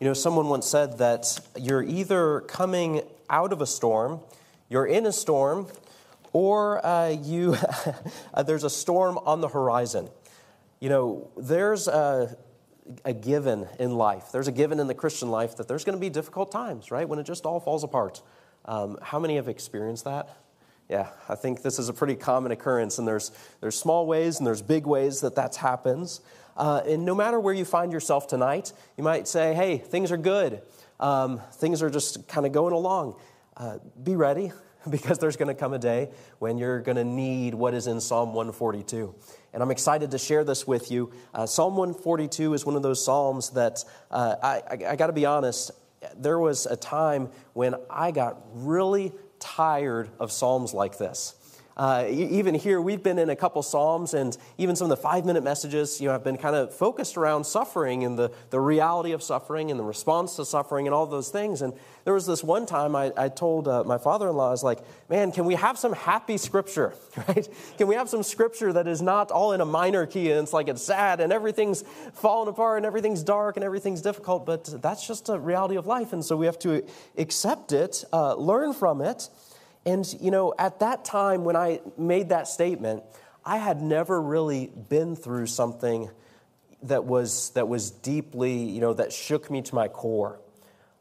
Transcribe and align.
You 0.00 0.06
know, 0.06 0.14
someone 0.14 0.48
once 0.48 0.68
said 0.68 0.98
that 0.98 1.40
you're 1.56 1.82
either 1.82 2.40
coming 2.42 3.02
out 3.28 3.52
of 3.52 3.60
a 3.60 3.66
storm, 3.66 4.20
you're 4.68 4.86
in 4.86 5.06
a 5.06 5.12
storm, 5.12 5.66
or 6.32 6.84
uh, 6.86 7.08
you, 7.08 7.56
uh, 8.34 8.42
there's 8.44 8.62
a 8.62 8.70
storm 8.70 9.18
on 9.18 9.40
the 9.40 9.48
horizon. 9.48 10.08
You 10.78 10.88
know, 10.88 11.30
there's 11.36 11.88
a, 11.88 12.36
a 13.04 13.12
given 13.12 13.66
in 13.80 13.96
life. 13.96 14.30
There's 14.30 14.46
a 14.46 14.52
given 14.52 14.78
in 14.78 14.86
the 14.86 14.94
Christian 14.94 15.32
life 15.32 15.56
that 15.56 15.66
there's 15.66 15.84
going 15.84 15.96
to 15.96 16.00
be 16.00 16.10
difficult 16.10 16.52
times, 16.52 16.92
right? 16.92 17.08
When 17.08 17.18
it 17.18 17.24
just 17.24 17.44
all 17.44 17.58
falls 17.58 17.82
apart. 17.82 18.22
Um, 18.66 18.98
how 19.02 19.18
many 19.18 19.34
have 19.34 19.48
experienced 19.48 20.04
that? 20.04 20.28
Yeah, 20.88 21.08
I 21.28 21.34
think 21.34 21.62
this 21.62 21.80
is 21.80 21.88
a 21.88 21.92
pretty 21.92 22.14
common 22.14 22.52
occurrence, 22.52 22.98
and 22.98 23.08
there's, 23.08 23.32
there's 23.60 23.76
small 23.76 24.06
ways 24.06 24.38
and 24.38 24.46
there's 24.46 24.62
big 24.62 24.86
ways 24.86 25.22
that 25.22 25.34
that 25.34 25.56
happens. 25.56 26.20
Uh, 26.58 26.82
and 26.86 27.04
no 27.04 27.14
matter 27.14 27.38
where 27.38 27.54
you 27.54 27.64
find 27.64 27.92
yourself 27.92 28.26
tonight, 28.26 28.72
you 28.96 29.04
might 29.04 29.28
say, 29.28 29.54
hey, 29.54 29.78
things 29.78 30.10
are 30.10 30.16
good. 30.16 30.60
Um, 30.98 31.40
things 31.54 31.82
are 31.82 31.88
just 31.88 32.26
kind 32.26 32.44
of 32.44 32.52
going 32.52 32.74
along. 32.74 33.14
Uh, 33.56 33.78
be 34.02 34.16
ready 34.16 34.50
because 34.90 35.18
there's 35.18 35.36
going 35.36 35.48
to 35.48 35.54
come 35.54 35.72
a 35.72 35.78
day 35.78 36.10
when 36.40 36.58
you're 36.58 36.80
going 36.80 36.96
to 36.96 37.04
need 37.04 37.54
what 37.54 37.74
is 37.74 37.86
in 37.86 38.00
Psalm 38.00 38.34
142. 38.34 39.14
And 39.52 39.62
I'm 39.62 39.70
excited 39.70 40.10
to 40.10 40.18
share 40.18 40.42
this 40.42 40.66
with 40.66 40.90
you. 40.90 41.12
Uh, 41.32 41.46
Psalm 41.46 41.76
142 41.76 42.54
is 42.54 42.66
one 42.66 42.74
of 42.74 42.82
those 42.82 43.02
Psalms 43.04 43.50
that 43.50 43.84
uh, 44.10 44.34
I, 44.42 44.48
I, 44.68 44.90
I 44.90 44.96
got 44.96 45.06
to 45.06 45.12
be 45.12 45.26
honest, 45.26 45.70
there 46.16 46.40
was 46.40 46.66
a 46.66 46.76
time 46.76 47.30
when 47.52 47.76
I 47.88 48.10
got 48.10 48.42
really 48.52 49.12
tired 49.38 50.10
of 50.18 50.32
Psalms 50.32 50.74
like 50.74 50.98
this. 50.98 51.34
Uh, 51.78 52.06
even 52.10 52.54
here, 52.56 52.80
we've 52.82 53.04
been 53.04 53.20
in 53.20 53.30
a 53.30 53.36
couple 53.36 53.62
Psalms, 53.62 54.12
and 54.12 54.36
even 54.58 54.74
some 54.74 54.86
of 54.86 54.90
the 54.90 55.00
five 55.00 55.24
minute 55.24 55.44
messages, 55.44 56.00
you 56.00 56.06
know, 56.06 56.12
have 56.12 56.24
been 56.24 56.36
kind 56.36 56.56
of 56.56 56.74
focused 56.74 57.16
around 57.16 57.44
suffering 57.44 58.04
and 58.04 58.18
the, 58.18 58.32
the 58.50 58.58
reality 58.58 59.12
of 59.12 59.22
suffering 59.22 59.70
and 59.70 59.78
the 59.78 59.84
response 59.84 60.34
to 60.36 60.44
suffering 60.44 60.88
and 60.88 60.94
all 60.94 61.06
those 61.06 61.28
things. 61.28 61.62
And 61.62 61.72
there 62.04 62.14
was 62.14 62.26
this 62.26 62.42
one 62.42 62.66
time 62.66 62.96
I, 62.96 63.12
I 63.16 63.28
told 63.28 63.68
uh, 63.68 63.84
my 63.84 63.96
father 63.96 64.28
in 64.28 64.34
law, 64.34 64.48
I 64.48 64.50
was 64.50 64.64
like, 64.64 64.80
man, 65.08 65.30
can 65.30 65.44
we 65.44 65.54
have 65.54 65.78
some 65.78 65.92
happy 65.92 66.36
scripture, 66.36 66.94
right? 67.28 67.48
Can 67.76 67.86
we 67.86 67.94
have 67.94 68.08
some 68.08 68.24
scripture 68.24 68.72
that 68.72 68.88
is 68.88 69.00
not 69.00 69.30
all 69.30 69.52
in 69.52 69.60
a 69.60 69.64
minor 69.64 70.04
key 70.04 70.32
and 70.32 70.40
it's 70.42 70.52
like 70.52 70.66
it's 70.66 70.82
sad 70.82 71.20
and 71.20 71.32
everything's 71.32 71.84
falling 72.12 72.48
apart 72.48 72.78
and 72.78 72.86
everything's 72.86 73.22
dark 73.22 73.56
and 73.56 73.64
everything's 73.64 74.02
difficult, 74.02 74.46
but 74.46 74.64
that's 74.82 75.06
just 75.06 75.28
a 75.28 75.38
reality 75.38 75.76
of 75.76 75.86
life. 75.86 76.12
And 76.12 76.24
so 76.24 76.36
we 76.36 76.46
have 76.46 76.58
to 76.60 76.84
accept 77.16 77.70
it, 77.70 78.04
uh, 78.12 78.34
learn 78.34 78.72
from 78.72 79.00
it 79.00 79.28
and, 79.84 80.06
you 80.20 80.30
know, 80.30 80.54
at 80.58 80.80
that 80.80 81.04
time 81.04 81.44
when 81.44 81.56
I 81.56 81.80
made 81.96 82.30
that 82.30 82.48
statement, 82.48 83.02
I 83.44 83.56
had 83.58 83.80
never 83.80 84.20
really 84.20 84.70
been 84.88 85.16
through 85.16 85.46
something 85.46 86.10
that 86.82 87.04
was, 87.04 87.50
that 87.50 87.68
was 87.68 87.90
deeply, 87.90 88.54
you 88.54 88.80
know, 88.80 88.92
that 88.94 89.12
shook 89.12 89.50
me 89.50 89.62
to 89.62 89.74
my 89.74 89.88
core. 89.88 90.40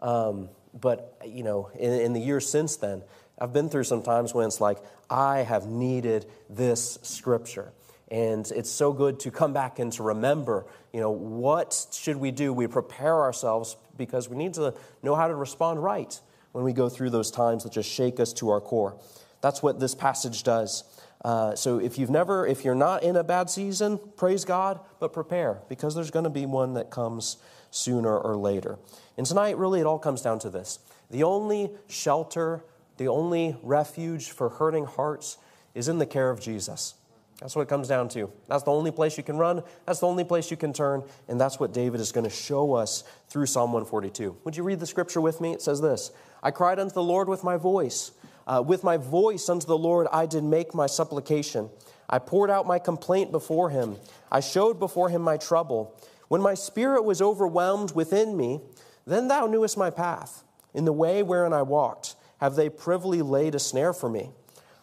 Um, 0.01 0.49
but, 0.73 1.19
you 1.25 1.43
know, 1.43 1.69
in, 1.77 1.91
in 1.91 2.13
the 2.13 2.21
years 2.21 2.49
since 2.49 2.77
then, 2.77 3.03
I've 3.39 3.53
been 3.53 3.69
through 3.69 3.83
some 3.83 4.01
times 4.01 4.33
when 4.33 4.47
it's 4.47 4.61
like, 4.61 4.79
I 5.09 5.39
have 5.39 5.67
needed 5.67 6.25
this 6.49 6.97
scripture. 7.01 7.73
And 8.09 8.49
it's 8.55 8.71
so 8.71 8.93
good 8.93 9.19
to 9.21 9.31
come 9.31 9.51
back 9.53 9.79
and 9.79 9.91
to 9.93 10.03
remember, 10.03 10.65
you 10.93 11.01
know, 11.01 11.11
what 11.11 11.87
should 11.91 12.15
we 12.15 12.31
do? 12.31 12.53
We 12.53 12.67
prepare 12.67 13.15
ourselves 13.21 13.75
because 13.97 14.29
we 14.29 14.37
need 14.37 14.53
to 14.53 14.73
know 15.03 15.15
how 15.15 15.27
to 15.27 15.35
respond 15.35 15.83
right 15.83 16.17
when 16.57 16.65
we 16.65 16.73
go 16.73 16.89
through 16.89 17.11
those 17.11 17.29
times 17.29 17.63
that 17.65 17.71
just 17.71 17.87
shake 17.87 18.19
us 18.19 18.33
to 18.33 18.49
our 18.49 18.59
core. 18.59 18.97
That's 19.41 19.61
what 19.61 19.79
this 19.79 19.93
passage 19.93 20.41
does. 20.41 20.85
Uh, 21.23 21.53
so 21.53 21.77
if 21.77 21.99
you've 21.99 22.09
never, 22.09 22.47
if 22.47 22.65
you're 22.65 22.73
not 22.73 23.03
in 23.03 23.15
a 23.15 23.23
bad 23.23 23.47
season, 23.47 23.99
praise 24.15 24.43
God, 24.43 24.79
but 24.99 25.13
prepare 25.13 25.59
because 25.69 25.93
there's 25.93 26.09
going 26.09 26.23
to 26.23 26.31
be 26.31 26.47
one 26.47 26.73
that 26.73 26.89
comes 26.89 27.37
sooner 27.69 28.17
or 28.17 28.35
later. 28.35 28.79
And 29.17 29.25
tonight, 29.27 29.55
really, 29.55 29.81
it 29.81 29.85
all 29.85 29.99
comes 29.99 30.23
down 30.23 30.39
to 30.39 30.49
this: 30.49 30.79
the 31.11 31.21
only 31.21 31.69
shelter, 31.87 32.63
the 32.97 33.07
only 33.07 33.55
refuge 33.61 34.31
for 34.31 34.49
hurting 34.49 34.85
hearts 34.85 35.37
is 35.75 35.87
in 35.87 35.99
the 35.99 36.07
care 36.07 36.31
of 36.31 36.41
Jesus. 36.41 36.95
That's 37.39 37.55
what 37.55 37.61
it 37.61 37.69
comes 37.69 37.87
down 37.87 38.09
to. 38.09 38.31
That's 38.47 38.63
the 38.63 38.71
only 38.71 38.89
place 38.89 39.15
you 39.15 39.23
can 39.23 39.37
run. 39.37 39.61
That's 39.85 39.99
the 39.99 40.07
only 40.07 40.23
place 40.23 40.49
you 40.49 40.57
can 40.57 40.73
turn. 40.73 41.03
And 41.27 41.39
that's 41.39 41.59
what 41.59 41.71
David 41.71 42.01
is 42.01 42.11
going 42.11 42.23
to 42.23 42.35
show 42.35 42.73
us 42.73 43.03
through 43.29 43.45
Psalm 43.45 43.73
142. 43.73 44.37
Would 44.43 44.57
you 44.57 44.63
read 44.63 44.79
the 44.79 44.87
scripture 44.87 45.21
with 45.21 45.39
me? 45.39 45.53
It 45.53 45.61
says 45.61 45.79
this 45.79 46.11
I 46.41 46.51
cried 46.51 46.79
unto 46.79 46.93
the 46.93 47.03
Lord 47.03 47.27
with 47.29 47.43
my 47.43 47.57
voice. 47.57 48.11
Uh, 48.45 48.63
with 48.65 48.83
my 48.83 48.97
voice 48.97 49.49
unto 49.49 49.67
the 49.67 49.77
Lord 49.77 50.07
I 50.11 50.25
did 50.25 50.43
make 50.43 50.73
my 50.73 50.87
supplication. 50.87 51.69
I 52.09 52.19
poured 52.19 52.49
out 52.49 52.65
my 52.65 52.79
complaint 52.79 53.31
before 53.31 53.69
him. 53.69 53.97
I 54.31 54.39
showed 54.39 54.79
before 54.79 55.09
him 55.09 55.21
my 55.21 55.37
trouble. 55.37 55.99
When 56.29 56.41
my 56.41 56.53
spirit 56.53 57.03
was 57.03 57.21
overwhelmed 57.21 57.93
within 57.93 58.37
me, 58.37 58.61
then 59.05 59.27
thou 59.27 59.47
knewest 59.47 59.77
my 59.77 59.89
path. 59.89 60.43
In 60.73 60.85
the 60.85 60.93
way 60.93 61.23
wherein 61.23 61.53
I 61.53 61.63
walked, 61.63 62.15
have 62.39 62.55
they 62.55 62.69
privily 62.69 63.21
laid 63.21 63.55
a 63.55 63.59
snare 63.59 63.93
for 63.93 64.09
me. 64.09 64.31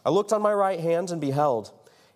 I 0.05 0.09
looked 0.09 0.33
on 0.33 0.41
my 0.41 0.53
right 0.53 0.79
hand 0.79 1.09
and 1.09 1.21
beheld 1.21 1.71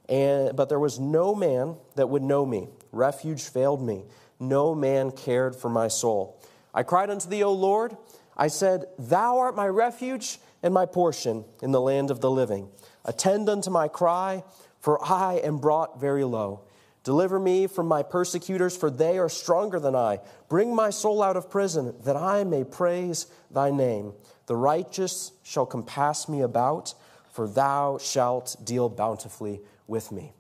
and, 0.10 0.56
but 0.56 0.70
there 0.70 0.80
was 0.80 1.00
no 1.00 1.36
man 1.36 1.76
that 1.96 2.10
would 2.10 2.24
know 2.24 2.46
me. 2.46 2.68
Refuge 2.92 3.44
failed 3.44 3.82
me. 3.82 4.04
No 4.40 4.74
man 4.74 5.12
cared 5.12 5.56
for 5.56 5.70
my 5.70 5.88
soul. 5.88 6.42
I 6.74 6.84
cried 6.84 7.12
unto 7.12 7.30
thee, 7.30 7.44
O 7.44 7.54
Lord. 7.54 7.96
I 8.40 8.48
said, 8.48 8.86
Thou 8.98 9.38
art 9.38 9.56
my 9.58 9.68
refuge 9.68 10.40
and 10.64 10.74
my 10.74 10.86
portion 10.86 11.44
in 11.62 11.72
the 11.72 11.82
land 11.82 12.10
of 12.10 12.22
the 12.22 12.32
living. 12.32 12.70
Attend 13.04 13.50
unto 13.50 13.70
my 13.70 13.90
cry, 13.90 14.46
for 14.80 15.04
I 15.04 15.36
am 15.36 15.58
brought 15.58 16.00
very 16.00 16.24
low. 16.24 16.62
Deliver 17.04 17.38
me 17.38 17.68
from 17.68 17.88
my 17.88 18.02
persecutors, 18.02 18.78
for 18.78 18.90
they 18.90 19.18
are 19.18 19.30
stronger 19.30 19.80
than 19.80 19.96
I. 19.96 20.20
Bring 20.48 20.74
my 20.74 20.90
soul 20.90 21.22
out 21.22 21.36
of 21.36 21.50
prison, 21.50 21.94
that 22.06 22.16
I 22.16 22.46
may 22.46 22.64
praise 22.64 23.28
thy 23.52 23.72
name. 23.72 24.14
The 24.46 24.56
righteous 24.56 25.34
shall 25.44 25.66
compass 25.66 26.30
me 26.30 26.42
about, 26.42 26.94
for 27.32 27.46
thou 27.48 27.98
shalt 27.98 28.56
deal 28.64 28.88
bountifully 28.88 29.60
with 29.86 30.14
me. 30.14 30.32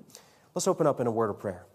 Let's 0.55 0.67
open 0.67 0.87
up 0.87 1.01
in 1.01 1.07
a 1.07 1.11
word 1.11 1.29
of 1.29 1.39
prayer. 1.39 1.65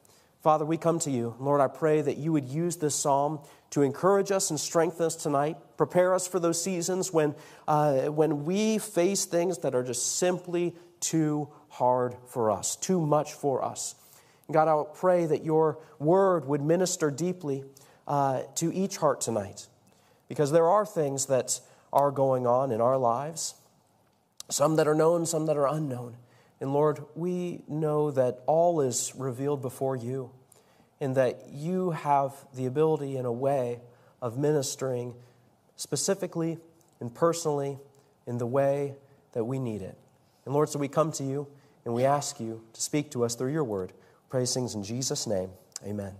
Father, 0.42 0.64
we 0.64 0.76
come 0.76 0.98
to 1.00 1.10
you. 1.10 1.34
Lord, 1.38 1.60
I 1.60 1.68
pray 1.68 2.02
that 2.02 2.18
you 2.18 2.32
would 2.32 2.44
use 2.44 2.76
this 2.76 2.94
psalm 2.94 3.40
to 3.74 3.82
encourage 3.82 4.30
us 4.30 4.50
and 4.50 4.60
strengthen 4.60 5.04
us 5.04 5.16
tonight. 5.16 5.56
Prepare 5.76 6.14
us 6.14 6.28
for 6.28 6.38
those 6.38 6.62
seasons 6.62 7.12
when, 7.12 7.34
uh, 7.66 8.02
when 8.02 8.44
we 8.44 8.78
face 8.78 9.24
things 9.24 9.58
that 9.58 9.74
are 9.74 9.82
just 9.82 10.16
simply 10.16 10.76
too 11.00 11.48
hard 11.70 12.14
for 12.28 12.52
us, 12.52 12.76
too 12.76 13.04
much 13.04 13.32
for 13.32 13.64
us. 13.64 13.96
God, 14.48 14.68
I 14.68 14.84
pray 14.94 15.26
that 15.26 15.44
your 15.44 15.80
word 15.98 16.44
would 16.44 16.62
minister 16.62 17.10
deeply 17.10 17.64
uh, 18.06 18.42
to 18.54 18.72
each 18.72 18.98
heart 18.98 19.20
tonight 19.20 19.66
because 20.28 20.52
there 20.52 20.68
are 20.68 20.86
things 20.86 21.26
that 21.26 21.58
are 21.92 22.12
going 22.12 22.46
on 22.46 22.70
in 22.70 22.80
our 22.80 22.96
lives, 22.96 23.54
some 24.50 24.76
that 24.76 24.86
are 24.86 24.94
known, 24.94 25.26
some 25.26 25.46
that 25.46 25.56
are 25.56 25.66
unknown. 25.66 26.16
And 26.60 26.72
Lord, 26.72 27.00
we 27.16 27.64
know 27.66 28.12
that 28.12 28.38
all 28.46 28.82
is 28.82 29.12
revealed 29.16 29.62
before 29.62 29.96
you 29.96 30.30
and 31.04 31.16
that 31.16 31.38
you 31.52 31.90
have 31.90 32.32
the 32.54 32.64
ability 32.64 33.18
in 33.18 33.26
a 33.26 33.32
way 33.32 33.78
of 34.22 34.38
ministering 34.38 35.14
specifically 35.76 36.56
and 36.98 37.14
personally 37.14 37.78
in 38.26 38.38
the 38.38 38.46
way 38.46 38.94
that 39.32 39.44
we 39.44 39.58
need 39.58 39.82
it. 39.82 39.98
And 40.46 40.54
Lord, 40.54 40.70
so 40.70 40.78
we 40.78 40.88
come 40.88 41.12
to 41.12 41.22
you 41.22 41.46
and 41.84 41.92
we 41.92 42.06
ask 42.06 42.40
you 42.40 42.64
to 42.72 42.80
speak 42.80 43.10
to 43.10 43.22
us 43.22 43.34
through 43.34 43.52
your 43.52 43.64
word. 43.64 43.92
Praise 44.30 44.54
things 44.54 44.74
in 44.74 44.82
Jesus' 44.82 45.26
name. 45.26 45.50
Amen. 45.84 46.14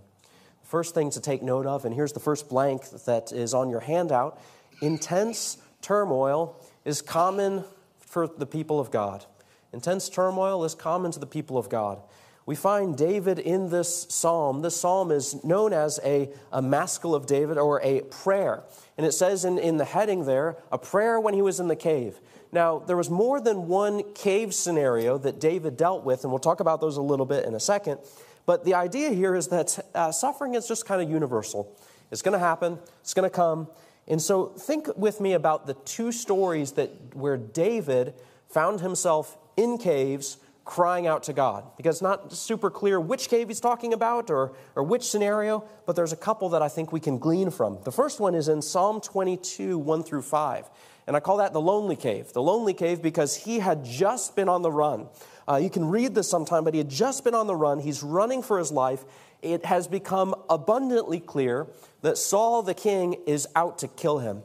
First 0.61 0.93
thing 0.93 1.09
to 1.09 1.19
take 1.19 1.41
note 1.41 1.65
of, 1.65 1.85
and 1.85 1.95
here's 1.95 2.13
the 2.13 2.19
first 2.19 2.47
blank 2.47 2.87
that 3.05 3.31
is 3.31 3.55
on 3.55 3.71
your 3.71 3.79
handout 3.79 4.39
intense 4.83 5.57
turmoil 5.81 6.63
is 6.83 7.01
common 7.01 7.63
for 7.99 8.27
the 8.27 8.45
people 8.45 8.79
of 8.79 8.91
God. 8.91 9.25
Intense 9.73 10.09
turmoil 10.09 10.63
is 10.63 10.75
common 10.75 11.11
to 11.11 11.19
the 11.19 11.25
people 11.25 11.57
of 11.57 11.69
God. 11.69 12.03
We 12.45 12.55
find 12.55 12.95
David 12.95 13.39
in 13.39 13.69
this 13.69 14.05
psalm. 14.09 14.61
This 14.61 14.79
psalm 14.79 15.11
is 15.11 15.43
known 15.43 15.73
as 15.73 15.99
a, 16.03 16.29
a 16.51 16.61
maskil 16.61 17.15
of 17.15 17.25
David 17.25 17.57
or 17.57 17.81
a 17.81 18.01
prayer. 18.01 18.63
And 18.97 19.05
it 19.05 19.13
says 19.13 19.45
in, 19.45 19.57
in 19.57 19.77
the 19.77 19.85
heading 19.85 20.25
there, 20.25 20.57
a 20.71 20.77
prayer 20.77 21.19
when 21.19 21.33
he 21.33 21.41
was 21.41 21.59
in 21.59 21.67
the 21.67 21.75
cave. 21.75 22.19
Now, 22.51 22.79
there 22.79 22.95
was 22.95 23.09
more 23.09 23.41
than 23.41 23.67
one 23.67 24.13
cave 24.13 24.53
scenario 24.53 25.17
that 25.17 25.39
David 25.39 25.75
dealt 25.75 26.05
with, 26.05 26.23
and 26.23 26.31
we'll 26.31 26.39
talk 26.39 26.59
about 26.59 26.81
those 26.81 26.97
a 26.97 27.01
little 27.01 27.25
bit 27.25 27.45
in 27.45 27.55
a 27.55 27.59
second. 27.59 27.97
But 28.45 28.63
the 28.63 28.75
idea 28.75 29.09
here 29.09 29.35
is 29.35 29.47
that 29.47 29.79
uh, 29.95 30.11
suffering 30.11 30.53
is 30.53 30.67
just 30.67 30.85
kind 30.85 31.01
of 31.01 31.09
universal. 31.09 31.75
It's 32.11 32.21
going 32.21 32.33
to 32.33 32.39
happen, 32.39 32.77
it's 33.01 33.15
going 33.15 33.29
to 33.29 33.35
come. 33.35 33.67
And 34.07 34.21
so 34.21 34.45
think 34.45 34.87
with 34.95 35.19
me 35.19 35.33
about 35.33 35.65
the 35.65 35.73
two 35.73 36.11
stories 36.11 36.73
that 36.73 37.15
where 37.15 37.37
David 37.37 38.13
found 38.47 38.81
himself 38.81 39.35
in 39.57 39.79
caves 39.79 40.37
crying 40.65 41.05
out 41.05 41.23
to 41.23 41.33
God. 41.33 41.63
Because 41.77 41.97
it's 41.97 42.01
not 42.01 42.33
super 42.33 42.69
clear 42.69 42.99
which 42.99 43.29
cave 43.29 43.47
he's 43.47 43.59
talking 43.59 43.93
about 43.93 44.29
or, 44.29 44.53
or 44.75 44.83
which 44.83 45.03
scenario, 45.03 45.63
but 45.85 45.95
there's 45.95 46.11
a 46.11 46.17
couple 46.17 46.49
that 46.49 46.61
I 46.61 46.67
think 46.67 46.91
we 46.91 46.99
can 46.99 47.19
glean 47.19 47.51
from. 47.51 47.79
The 47.83 47.91
first 47.91 48.19
one 48.19 48.35
is 48.35 48.47
in 48.47 48.61
Psalm 48.61 48.99
22, 48.99 49.77
1 49.77 50.03
through 50.03 50.23
5. 50.23 50.69
And 51.07 51.15
I 51.15 51.19
call 51.19 51.37
that 51.37 51.53
the 51.53 51.61
lonely 51.61 51.95
cave. 51.95 52.33
The 52.33 52.41
lonely 52.41 52.73
cave 52.73 53.01
because 53.01 53.35
he 53.35 53.59
had 53.59 53.85
just 53.85 54.35
been 54.35 54.49
on 54.49 54.63
the 54.63 54.71
run. 54.71 55.07
Uh, 55.47 55.57
you 55.57 55.69
can 55.69 55.85
read 55.85 56.15
this 56.15 56.27
sometime, 56.27 56.63
but 56.63 56.73
he 56.73 56.79
had 56.79 56.89
just 56.89 57.23
been 57.23 57.35
on 57.35 57.45
the 57.45 57.55
run. 57.55 57.79
He's 57.79 58.01
running 58.01 58.41
for 58.41 58.57
his 58.57 58.71
life. 58.71 59.05
It 59.43 59.65
has 59.65 59.87
become 59.87 60.33
abundantly 60.49 61.19
clear 61.19 61.67
that 62.01 62.17
Saul 62.17 62.63
the 62.63 62.73
king 62.73 63.17
is 63.27 63.47
out 63.55 63.77
to 63.79 63.87
kill 63.87 64.17
him. 64.17 64.41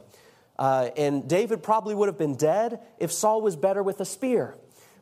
Uh, 0.59 0.91
and 0.95 1.27
David 1.27 1.63
probably 1.63 1.95
would 1.95 2.07
have 2.07 2.19
been 2.19 2.35
dead 2.35 2.79
if 2.99 3.11
Saul 3.11 3.41
was 3.41 3.55
better 3.55 3.81
with 3.81 3.99
a 3.99 4.05
spear. 4.05 4.55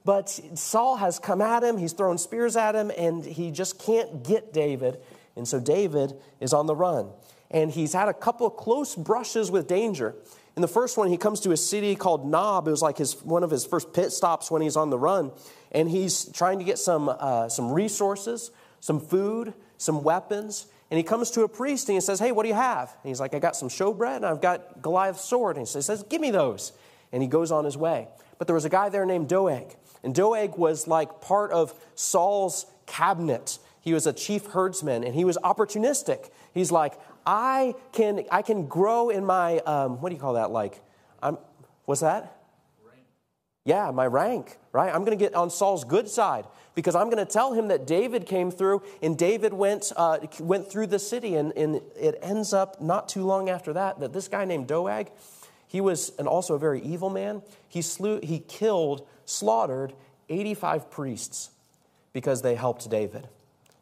But 0.09 0.27
Saul 0.55 0.95
has 0.95 1.19
come 1.19 1.39
at 1.39 1.63
him, 1.63 1.77
he's 1.77 1.93
thrown 1.93 2.17
spears 2.17 2.55
at 2.55 2.73
him, 2.73 2.91
and 2.97 3.23
he 3.23 3.51
just 3.51 3.77
can't 3.77 4.23
get 4.23 4.51
David. 4.51 4.97
And 5.35 5.47
so 5.47 5.59
David 5.59 6.15
is 6.39 6.51
on 6.51 6.65
the 6.65 6.75
run. 6.75 7.11
And 7.51 7.69
he's 7.69 7.93
had 7.93 8.09
a 8.09 8.13
couple 8.15 8.47
of 8.47 8.57
close 8.57 8.95
brushes 8.95 9.51
with 9.51 9.67
danger. 9.67 10.15
In 10.55 10.63
the 10.63 10.67
first 10.67 10.97
one, 10.97 11.09
he 11.09 11.17
comes 11.17 11.41
to 11.41 11.51
a 11.51 11.57
city 11.57 11.95
called 11.95 12.27
Nob. 12.27 12.67
It 12.67 12.71
was 12.71 12.81
like 12.81 12.97
his, 12.97 13.23
one 13.23 13.43
of 13.43 13.51
his 13.51 13.67
first 13.67 13.93
pit 13.93 14.11
stops 14.11 14.49
when 14.49 14.63
he's 14.63 14.75
on 14.75 14.89
the 14.89 14.97
run. 14.97 15.31
And 15.71 15.87
he's 15.87 16.25
trying 16.31 16.57
to 16.57 16.65
get 16.65 16.79
some, 16.79 17.07
uh, 17.07 17.47
some 17.47 17.71
resources, 17.71 18.49
some 18.79 18.99
food, 18.99 19.53
some 19.77 20.01
weapons. 20.01 20.65
And 20.89 20.97
he 20.97 21.03
comes 21.03 21.29
to 21.29 21.43
a 21.43 21.47
priest 21.47 21.87
and 21.87 21.93
he 21.93 22.01
says, 22.01 22.17
Hey, 22.17 22.31
what 22.31 22.41
do 22.41 22.49
you 22.49 22.55
have? 22.55 22.89
And 23.03 23.09
he's 23.09 23.19
like, 23.19 23.35
I 23.35 23.39
got 23.39 23.55
some 23.55 23.69
showbread 23.69 24.15
and 24.15 24.25
I've 24.25 24.41
got 24.41 24.81
Goliath's 24.81 25.23
sword. 25.23 25.57
And 25.57 25.67
he 25.67 25.81
says, 25.81 26.01
Give 26.09 26.19
me 26.19 26.31
those. 26.31 26.71
And 27.11 27.21
he 27.21 27.29
goes 27.29 27.51
on 27.51 27.63
his 27.63 27.77
way. 27.77 28.07
But 28.39 28.47
there 28.47 28.55
was 28.55 28.65
a 28.65 28.69
guy 28.69 28.89
there 28.89 29.05
named 29.05 29.29
Doeg. 29.29 29.75
And 30.03 30.15
Doeg 30.15 30.57
was 30.57 30.87
like 30.87 31.21
part 31.21 31.51
of 31.51 31.73
Saul's 31.95 32.65
cabinet. 32.85 33.59
He 33.81 33.93
was 33.93 34.07
a 34.07 34.13
chief 34.13 34.47
herdsman 34.47 35.03
and 35.03 35.15
he 35.15 35.25
was 35.25 35.37
opportunistic. 35.43 36.29
He's 36.53 36.71
like, 36.71 36.99
I 37.25 37.75
can, 37.91 38.25
I 38.31 38.41
can 38.41 38.67
grow 38.67 39.09
in 39.09 39.25
my, 39.25 39.59
um, 39.59 40.01
what 40.01 40.09
do 40.09 40.15
you 40.15 40.21
call 40.21 40.33
that? 40.33 40.51
Like, 40.51 40.81
I'm, 41.21 41.37
what's 41.85 42.01
that? 42.01 42.37
Rank. 42.85 43.05
Yeah, 43.65 43.91
my 43.91 44.07
rank, 44.07 44.57
right? 44.71 44.93
I'm 44.93 45.03
going 45.05 45.17
to 45.17 45.23
get 45.23 45.35
on 45.35 45.49
Saul's 45.49 45.83
good 45.83 46.07
side 46.07 46.45
because 46.75 46.95
I'm 46.95 47.09
going 47.09 47.23
to 47.23 47.31
tell 47.31 47.53
him 47.53 47.67
that 47.67 47.85
David 47.85 48.25
came 48.25 48.51
through 48.51 48.83
and 49.01 49.17
David 49.17 49.53
went, 49.53 49.91
uh, 49.95 50.19
went 50.39 50.71
through 50.71 50.87
the 50.87 50.99
city. 50.99 51.35
And, 51.35 51.51
and 51.57 51.81
it 51.99 52.17
ends 52.21 52.53
up 52.53 52.81
not 52.81 53.09
too 53.09 53.23
long 53.25 53.49
after 53.49 53.73
that 53.73 53.99
that 53.99 54.13
this 54.13 54.27
guy 54.27 54.45
named 54.45 54.67
Doeg, 54.67 55.11
he 55.67 55.81
was 55.81 56.11
an, 56.17 56.25
also 56.25 56.55
a 56.55 56.59
very 56.59 56.81
evil 56.81 57.09
man. 57.09 57.43
He, 57.67 57.81
slew, 57.81 58.19
he 58.23 58.39
killed, 58.39 59.07
slaughtered 59.29 59.93
85 60.29 60.89
priests 60.89 61.51
because 62.13 62.41
they 62.41 62.55
helped 62.55 62.89
David, 62.89 63.27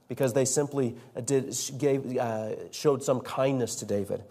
because 0.08 0.34
they 0.34 0.46
simply 0.46 0.96
did, 1.26 1.56
gave, 1.78 2.18
uh, 2.18 2.72
showed 2.72 3.04
some 3.04 3.22
kindness 3.22 3.76
to 3.76 3.86
David. 3.86 4.24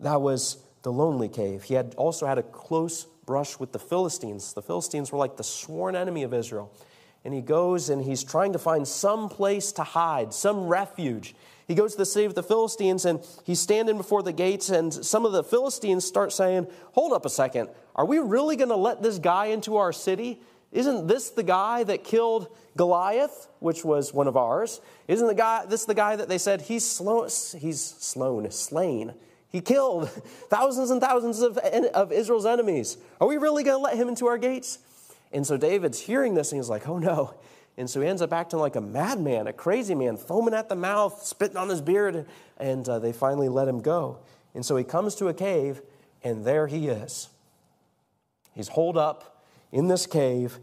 That 0.00 0.20
was 0.20 0.58
the 0.82 0.92
lonely 0.92 1.28
cave. 1.28 1.64
He 1.64 1.74
had 1.74 1.94
also 1.96 2.26
had 2.26 2.38
a 2.38 2.42
close 2.42 3.04
brush 3.04 3.58
with 3.58 3.72
the 3.72 3.78
Philistines. 3.78 4.52
The 4.52 4.62
Philistines 4.62 5.10
were 5.10 5.18
like 5.18 5.36
the 5.36 5.44
sworn 5.44 5.96
enemy 5.96 6.22
of 6.22 6.32
Israel 6.34 6.72
and 7.26 7.34
he 7.34 7.40
goes 7.40 7.90
and 7.90 8.04
he's 8.04 8.22
trying 8.22 8.52
to 8.52 8.58
find 8.58 8.86
some 8.86 9.28
place 9.28 9.72
to 9.72 9.82
hide, 9.82 10.32
some 10.32 10.68
refuge. 10.68 11.34
He 11.66 11.74
goes 11.74 11.90
to 11.92 11.98
the 11.98 12.06
city 12.06 12.24
of 12.24 12.36
the 12.36 12.42
Philistines 12.44 13.04
and 13.04 13.18
he's 13.42 13.58
standing 13.58 13.96
before 13.96 14.22
the 14.22 14.32
gates, 14.32 14.68
and 14.68 14.94
some 14.94 15.26
of 15.26 15.32
the 15.32 15.42
Philistines 15.42 16.04
start 16.04 16.32
saying, 16.32 16.68
Hold 16.92 17.12
up 17.12 17.26
a 17.26 17.28
second, 17.28 17.68
are 17.96 18.04
we 18.04 18.20
really 18.20 18.54
going 18.54 18.68
to 18.68 18.76
let 18.76 19.02
this 19.02 19.18
guy 19.18 19.46
into 19.46 19.76
our 19.76 19.92
city? 19.92 20.40
Isn't 20.72 21.06
this 21.06 21.30
the 21.30 21.42
guy 21.42 21.84
that 21.84 22.04
killed 22.04 22.54
Goliath, 22.76 23.48
which 23.60 23.84
was 23.84 24.12
one 24.12 24.26
of 24.26 24.36
ours? 24.36 24.80
Isn't 25.08 25.26
the 25.26 25.34
guy 25.34 25.64
this 25.66 25.84
the 25.84 25.94
guy 25.94 26.16
that 26.16 26.28
they 26.28 26.38
said 26.38 26.62
he's 26.62 26.84
slow, 26.84 27.24
he's 27.24 27.80
slown, 27.80 28.50
slain? 28.50 29.14
He 29.48 29.60
killed 29.60 30.08
thousands 30.50 30.90
and 30.90 31.00
thousands 31.00 31.40
of, 31.40 31.56
of 31.58 32.12
Israel's 32.12 32.46
enemies. 32.46 32.98
Are 33.20 33.28
we 33.28 33.36
really 33.36 33.62
going 33.62 33.78
to 33.78 33.82
let 33.82 33.96
him 33.96 34.08
into 34.08 34.26
our 34.26 34.38
gates? 34.38 34.78
And 35.32 35.46
so 35.46 35.56
David's 35.56 36.00
hearing 36.00 36.34
this 36.34 36.52
and 36.52 36.58
he's 36.58 36.68
like, 36.68 36.88
oh 36.88 36.98
no. 36.98 37.34
And 37.78 37.88
so 37.90 38.00
he 38.00 38.06
ends 38.06 38.22
up 38.22 38.32
acting 38.32 38.58
like 38.58 38.76
a 38.76 38.80
madman, 38.80 39.46
a 39.46 39.52
crazy 39.52 39.94
man, 39.94 40.16
foaming 40.16 40.54
at 40.54 40.68
the 40.68 40.74
mouth, 40.74 41.22
spitting 41.24 41.58
on 41.58 41.68
his 41.68 41.82
beard, 41.82 42.26
and 42.56 42.88
uh, 42.88 42.98
they 42.98 43.12
finally 43.12 43.50
let 43.50 43.68
him 43.68 43.80
go. 43.80 44.18
And 44.54 44.64
so 44.64 44.76
he 44.76 44.84
comes 44.84 45.14
to 45.16 45.28
a 45.28 45.34
cave, 45.34 45.82
and 46.24 46.44
there 46.44 46.66
he 46.66 46.88
is. 46.88 47.28
He's 48.54 48.68
holed 48.68 48.96
up 48.96 49.35
in 49.76 49.88
this 49.88 50.06
cave. 50.06 50.58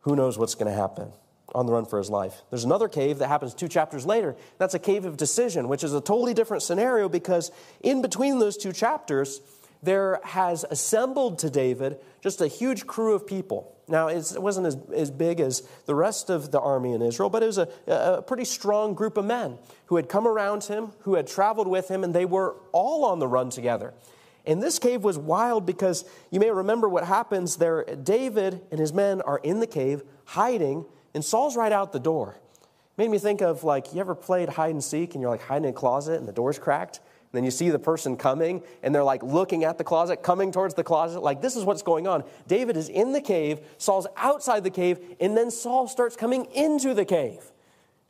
Who 0.00 0.16
knows 0.16 0.38
what's 0.38 0.54
going 0.54 0.72
to 0.72 0.76
happen? 0.76 1.12
On 1.54 1.66
the 1.66 1.72
run 1.72 1.84
for 1.84 1.98
his 1.98 2.08
life. 2.08 2.40
There's 2.48 2.64
another 2.64 2.88
cave 2.88 3.18
that 3.18 3.28
happens 3.28 3.52
two 3.52 3.68
chapters 3.68 4.06
later. 4.06 4.34
That's 4.56 4.72
a 4.72 4.78
cave 4.78 5.04
of 5.04 5.18
decision, 5.18 5.68
which 5.68 5.84
is 5.84 5.92
a 5.92 6.00
totally 6.00 6.32
different 6.32 6.62
scenario 6.62 7.10
because 7.10 7.52
in 7.82 8.00
between 8.00 8.38
those 8.38 8.56
two 8.56 8.72
chapters, 8.72 9.42
there 9.82 10.18
has 10.24 10.64
assembled 10.70 11.40
to 11.40 11.50
David 11.50 11.98
just 12.22 12.40
a 12.40 12.46
huge 12.46 12.86
crew 12.86 13.14
of 13.14 13.26
people. 13.26 13.76
Now, 13.86 14.08
it 14.08 14.32
wasn't 14.36 14.66
as, 14.66 14.78
as 14.94 15.10
big 15.10 15.38
as 15.40 15.68
the 15.84 15.94
rest 15.94 16.30
of 16.30 16.50
the 16.52 16.60
army 16.60 16.94
in 16.94 17.02
Israel, 17.02 17.28
but 17.28 17.42
it 17.42 17.46
was 17.46 17.58
a, 17.58 17.68
a 17.86 18.22
pretty 18.22 18.46
strong 18.46 18.94
group 18.94 19.18
of 19.18 19.26
men 19.26 19.58
who 19.86 19.96
had 19.96 20.08
come 20.08 20.26
around 20.26 20.64
him, 20.64 20.92
who 21.00 21.16
had 21.16 21.26
traveled 21.26 21.68
with 21.68 21.90
him, 21.90 22.02
and 22.02 22.14
they 22.14 22.24
were 22.24 22.56
all 22.72 23.04
on 23.04 23.18
the 23.18 23.28
run 23.28 23.50
together. 23.50 23.92
And 24.44 24.62
this 24.62 24.78
cave 24.78 25.04
was 25.04 25.18
wild 25.18 25.66
because 25.66 26.04
you 26.30 26.40
may 26.40 26.50
remember 26.50 26.88
what 26.88 27.04
happens 27.04 27.56
there. 27.56 27.84
David 27.84 28.60
and 28.70 28.80
his 28.80 28.92
men 28.92 29.20
are 29.20 29.38
in 29.38 29.60
the 29.60 29.66
cave 29.66 30.02
hiding, 30.24 30.84
and 31.14 31.24
Saul's 31.24 31.56
right 31.56 31.72
out 31.72 31.92
the 31.92 32.00
door. 32.00 32.36
Made 32.96 33.10
me 33.10 33.18
think 33.18 33.40
of 33.40 33.64
like, 33.64 33.94
you 33.94 34.00
ever 34.00 34.14
played 34.14 34.48
hide 34.50 34.72
and 34.72 34.82
seek 34.82 35.14
and 35.14 35.22
you're 35.22 35.30
like 35.30 35.42
hiding 35.42 35.64
in 35.64 35.70
a 35.70 35.72
closet 35.72 36.18
and 36.18 36.28
the 36.28 36.32
door's 36.32 36.58
cracked? 36.58 36.98
And 36.98 37.38
then 37.38 37.44
you 37.44 37.50
see 37.50 37.70
the 37.70 37.78
person 37.78 38.18
coming, 38.18 38.62
and 38.82 38.94
they're 38.94 39.02
like 39.02 39.22
looking 39.22 39.64
at 39.64 39.78
the 39.78 39.84
closet, 39.84 40.22
coming 40.22 40.52
towards 40.52 40.74
the 40.74 40.84
closet. 40.84 41.22
Like, 41.22 41.40
this 41.40 41.56
is 41.56 41.64
what's 41.64 41.80
going 41.80 42.06
on. 42.06 42.24
David 42.46 42.76
is 42.76 42.90
in 42.90 43.12
the 43.12 43.22
cave, 43.22 43.60
Saul's 43.78 44.06
outside 44.18 44.64
the 44.64 44.70
cave, 44.70 44.98
and 45.18 45.34
then 45.34 45.50
Saul 45.50 45.88
starts 45.88 46.14
coming 46.14 46.44
into 46.46 46.92
the 46.92 47.06
cave. 47.06 47.50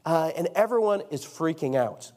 Uh, 0.05 0.33
and 0.37 0.49
everyone 0.57 1.03
is 1.13 1.25
freaking 1.25 1.77
out. 1.77 2.11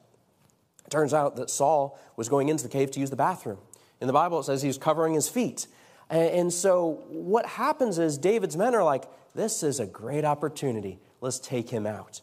It 0.84 0.90
turns 0.90 1.14
out 1.14 1.36
that 1.36 1.52
Saul 1.52 2.00
was 2.16 2.28
going 2.28 2.50
into 2.50 2.64
the 2.64 2.70
cave 2.70 2.90
to 2.92 3.00
use 3.00 3.12
the 3.12 3.16
bathroom. 3.16 3.60
In 4.02 4.08
the 4.08 4.14
Bible, 4.14 4.40
it 4.40 4.44
says 4.44 4.62
he 4.62 4.68
was 4.68 4.78
covering 4.78 5.14
his 5.14 5.30
feet. 5.30 5.68
And 6.10 6.54
so, 6.54 7.04
what 7.10 7.46
happens 7.46 7.98
is 7.98 8.18
David's 8.18 8.56
men 8.56 8.76
are 8.76 8.84
like, 8.84 9.06
This 9.34 9.64
is 9.64 9.80
a 9.80 9.86
great 9.86 10.24
opportunity. 10.24 11.00
Let's 11.22 11.40
take 11.40 11.70
him 11.70 11.88
out. 11.88 12.22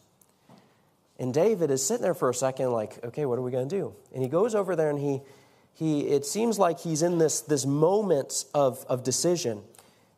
And 1.19 1.33
David 1.33 1.71
is 1.71 1.85
sitting 1.85 2.01
there 2.01 2.13
for 2.13 2.29
a 2.29 2.33
second, 2.33 2.71
like, 2.71 3.03
okay, 3.03 3.25
what 3.25 3.37
are 3.37 3.41
we 3.41 3.51
going 3.51 3.67
to 3.69 3.75
do? 3.75 3.93
And 4.13 4.23
he 4.23 4.29
goes 4.29 4.55
over 4.55 4.75
there 4.75 4.89
and 4.89 4.99
he, 4.99 5.21
he 5.73 6.01
it 6.01 6.25
seems 6.25 6.57
like 6.57 6.79
he's 6.79 7.01
in 7.01 7.17
this, 7.17 7.41
this 7.41 7.65
moment 7.65 8.45
of, 8.53 8.83
of 8.89 9.03
decision. 9.03 9.61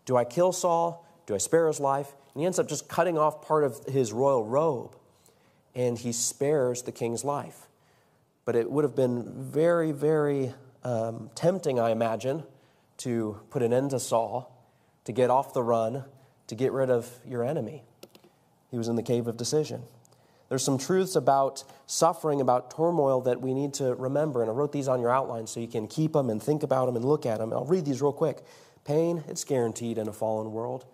Do 0.05 0.15
I 0.15 0.23
kill 0.23 0.51
Saul? 0.51 1.05
Do 1.25 1.35
I 1.35 1.37
spare 1.37 1.67
his 1.67 1.79
life? 1.79 2.13
And 2.33 2.41
he 2.41 2.45
ends 2.45 2.59
up 2.59 2.67
just 2.67 2.87
cutting 2.87 3.17
off 3.17 3.41
part 3.41 3.63
of 3.63 3.83
his 3.85 4.13
royal 4.13 4.45
robe. 4.45 4.95
And 5.73 5.97
he 5.97 6.11
spares 6.11 6.83
the 6.83 6.91
king's 6.91 7.23
life. 7.23 7.67
But 8.45 8.55
it 8.55 8.69
would 8.71 8.83
have 8.83 8.95
been 8.95 9.23
very, 9.23 9.91
very 9.91 10.53
um, 10.85 11.29
tempting, 11.35 11.79
I 11.79 11.89
imagine, 11.89 12.43
to 12.99 13.41
put 13.49 13.61
an 13.61 13.73
end 13.73 13.89
to 13.89 13.99
Saul, 13.99 14.51
to 15.03 15.11
get 15.11 15.29
off 15.29 15.53
the 15.53 15.63
run, 15.63 16.05
to 16.47 16.55
get 16.55 16.71
rid 16.71 16.89
of 16.89 17.09
your 17.27 17.43
enemy. 17.43 17.83
He 18.71 18.77
was 18.77 18.87
in 18.87 18.95
the 18.95 19.03
cave 19.03 19.27
of 19.27 19.35
decision. 19.35 19.83
There's 20.47 20.63
some 20.63 20.77
truths 20.77 21.15
about 21.15 21.63
suffering, 21.87 22.39
about 22.39 22.75
turmoil 22.75 23.21
that 23.21 23.41
we 23.41 23.53
need 23.53 23.73
to 23.75 23.95
remember. 23.95 24.41
And 24.41 24.49
I 24.49 24.53
wrote 24.53 24.71
these 24.71 24.87
on 24.87 25.01
your 25.01 25.09
outline 25.09 25.47
so 25.47 25.59
you 25.59 25.67
can 25.67 25.87
keep 25.87 26.13
them 26.13 26.29
and 26.29 26.41
think 26.41 26.61
about 26.61 26.85
them 26.85 26.95
and 26.95 27.03
look 27.03 27.25
at 27.25 27.39
them. 27.39 27.51
I'll 27.51 27.65
read 27.65 27.83
these 27.83 28.01
real 28.01 28.13
quick. 28.13 28.43
Pain, 28.85 29.23
it's 29.27 29.43
guaranteed 29.43 29.97
in 29.97 30.07
a 30.07 30.13
fallen 30.13 30.51
world. 30.51 30.85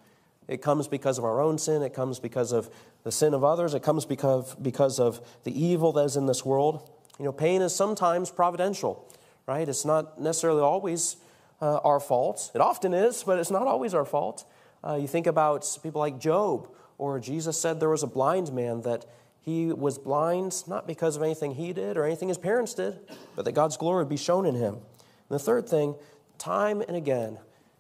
It 0.48 0.62
comes 0.62 0.88
because 0.88 1.18
of 1.18 1.26
our 1.26 1.42
own 1.42 1.58
sin. 1.58 1.82
It 1.82 1.94
comes 1.94 2.20
because 2.20 2.54
of 2.54 2.70
the 3.04 3.12
sin 3.12 3.34
of 3.34 3.44
others. 3.44 3.74
It 3.74 3.84
comes 3.84 4.06
because, 4.06 4.56
because 4.56 5.00
of 5.00 5.22
the 5.44 5.64
evil 5.64 5.92
that 5.94 6.06
is 6.06 6.16
in 6.16 6.28
this 6.28 6.46
world. 6.46 6.90
You 7.20 7.26
know, 7.26 7.32
pain 7.34 7.62
is 7.62 7.76
sometimes 7.76 8.32
providential, 8.32 9.06
right? 9.48 9.68
It's 9.68 9.86
not 9.86 10.20
necessarily 10.20 10.62
always 10.62 11.18
uh, 11.62 11.78
our 11.78 12.00
fault. 12.00 12.52
It 12.56 12.62
often 12.62 12.94
is, 12.94 13.24
but 13.24 13.40
it's 13.40 13.52
not 13.52 13.68
always 13.68 13.94
our 13.94 14.06
fault. 14.06 14.46
Uh, 14.84 14.96
you 14.96 15.08
think 15.08 15.28
about 15.28 15.66
people 15.84 16.00
like 16.00 16.20
Job, 16.20 16.70
or 16.98 17.20
Jesus 17.20 17.60
said 17.60 17.80
there 17.80 17.90
was 17.90 18.04
a 18.04 18.08
blind 18.08 18.52
man 18.52 18.82
that 18.82 19.06
he 19.42 19.74
was 19.74 19.98
blind 19.98 20.64
not 20.68 20.88
because 20.88 21.16
of 21.16 21.24
anything 21.24 21.56
he 21.56 21.74
did 21.74 21.98
or 21.98 22.06
anything 22.06 22.28
his 22.28 22.38
parents 22.38 22.74
did, 22.74 23.00
but 23.36 23.46
that 23.46 23.54
God's 23.54 23.78
glory 23.78 24.04
would 24.04 24.10
be 24.10 24.18
shown 24.18 24.46
in 24.46 24.56
him. 24.56 24.76
And 24.76 24.84
the 25.30 25.40
third 25.40 25.68
thing, 25.68 25.96
time 26.38 26.82
and 26.82 26.96
again, 26.96 27.40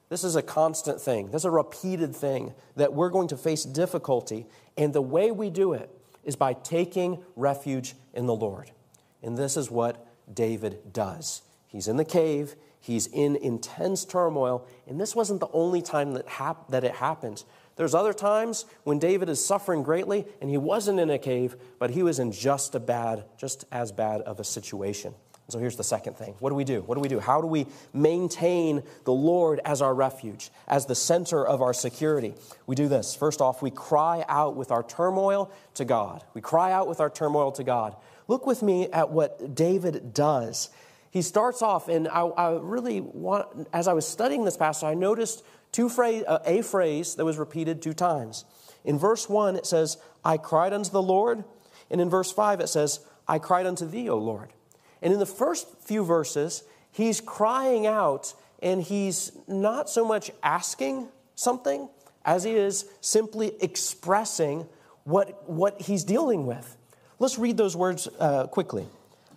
this 0.10 0.24
is 0.24 0.36
a 0.36 0.41
constant 0.41 1.00
thing. 1.00 1.27
This 1.27 1.41
is 1.41 1.46
a 1.46 1.51
repeated 1.51 2.15
thing 2.15 2.53
that 2.75 2.94
we're 2.94 3.10
going 3.10 3.30
to 3.30 3.38
face 3.38 3.63
difficulty. 3.63 4.46
And 4.75 4.91
the 4.91 5.01
way 5.01 5.32
we 5.32 5.50
do 5.50 5.74
it 5.74 5.89
is 6.24 6.36
by 6.36 6.53
taking 6.53 7.24
refuge 7.36 7.96
in 8.13 8.25
the 8.25 8.36
Lord. 8.36 8.72
And 9.24 9.38
this 9.38 9.56
is 9.56 9.72
what 9.72 10.06
David 10.32 10.91
does. 10.91 11.44
He's 11.72 11.88
in 11.88 11.96
the 11.96 12.06
cave, 12.06 12.56
he's 12.82 13.08
in 13.08 13.38
intense 13.38 14.04
turmoil, 14.04 14.68
and 14.88 15.00
this 15.00 15.16
wasn't 15.16 15.40
the 15.40 15.48
only 15.54 15.82
time 15.82 16.13
that, 16.16 16.28
hap- 16.28 16.68
that 16.70 16.84
it 16.84 16.96
happened. 16.96 17.46
There's 17.78 17.96
other 17.96 18.13
times 18.13 18.66
when 18.84 19.00
David 19.00 19.30
is 19.30 19.44
suffering 19.44 19.82
greatly 19.82 20.25
and 20.42 20.50
he 20.50 20.58
wasn't 20.58 21.00
in 21.00 21.10
a 21.10 21.18
cave, 21.18 21.56
but 21.80 21.92
he 21.92 22.04
was 22.04 22.20
in 22.20 22.34
just 22.34 22.75
a 22.75 22.80
bad, 22.80 23.24
just 23.38 23.63
as 23.72 23.94
bad 23.94 24.22
of 24.22 24.42
a 24.42 24.44
situation. 24.44 25.13
So 25.48 25.60
here's 25.60 25.78
the 25.78 25.84
second 25.84 26.16
thing. 26.16 26.36
What 26.40 26.50
do 26.50 26.56
we 26.56 26.63
do? 26.63 26.82
What 26.82 26.96
do 26.96 27.01
we 27.01 27.08
do? 27.08 27.20
How 27.20 27.42
do 27.42 27.48
we 27.48 27.68
maintain 27.94 28.84
the 29.06 29.13
Lord 29.13 29.60
as 29.66 29.82
our 29.82 29.94
refuge, 29.94 30.50
as 30.68 30.86
the 30.86 30.96
center 30.96 31.46
of 31.46 31.62
our 31.62 31.74
security? 31.74 32.36
We 32.68 32.75
do 32.75 32.88
this. 32.88 33.16
First 33.16 33.42
off, 33.42 33.62
we 33.62 33.72
cry 33.72 34.24
out 34.30 34.56
with 34.56 34.72
our 34.72 34.84
turmoil 34.84 35.51
to 35.75 35.86
God. 35.86 36.24
We 36.34 36.42
cry 36.42 36.72
out 36.72 36.88
with 36.88 37.00
our 37.00 37.10
turmoil 37.10 37.51
to 37.54 37.63
God. 37.63 37.96
Look 38.28 38.46
with 38.46 38.62
me 38.62 38.90
at 38.92 39.10
what 39.10 39.56
David 39.56 40.13
does. 40.13 40.70
He 41.12 41.22
starts 41.22 41.62
off, 41.62 41.89
and 41.89 42.08
I, 42.08 42.22
I 42.22 42.58
really 42.60 43.01
want, 43.01 43.68
as 43.74 43.88
I 43.88 43.94
was 43.94 44.08
studying 44.08 44.46
this 44.46 44.58
passage, 44.58 44.86
I 44.86 44.94
noticed 44.94 45.44
two 45.72 45.89
phrase, 45.89 46.24
uh, 46.25 46.39
a 46.46 46.62
phrase 46.62 47.15
that 47.15 47.25
was 47.25 47.38
repeated 47.38 47.82
two 47.82 47.94
times. 47.94 48.46
In 48.86 48.98
verse 48.98 49.30
1, 49.30 49.58
it 49.58 49.65
says, 49.65 49.98
I 50.24 50.38
cried 50.38 50.74
unto 50.74 50.89
the 50.89 51.01
Lord. 51.01 51.44
And 51.89 52.00
in 52.00 52.10
verse 52.10 52.32
5, 52.32 52.62
it 52.62 52.70
says, 52.70 53.01
I 53.27 53.39
cried 53.39 53.65
unto 53.65 53.86
thee, 53.86 54.10
O 54.10 54.18
Lord. 54.18 54.53
And 55.01 55.13
in 55.13 55.20
the 55.20 55.25
first 55.25 55.68
few 55.82 56.03
verses, 56.03 56.63
he's 56.91 57.22
crying 57.22 57.86
out 57.86 58.34
and 58.62 58.82
he's 58.82 59.32
not 59.48 59.89
so 59.89 60.06
much 60.06 60.32
asking 60.44 61.10
something 61.36 61.89
as 62.24 62.44
he 62.44 62.51
is 62.51 62.86
simply 63.01 63.51
expressing 63.62 64.68
what, 65.03 65.50
what 65.50 65.82
he's 65.82 66.03
dealing 66.03 66.46
with. 66.46 66.77
Let's 67.20 67.38
read 67.39 67.58
those 67.58 67.75
words 67.75 68.08
uh, 68.20 68.48
quickly. 68.48 68.88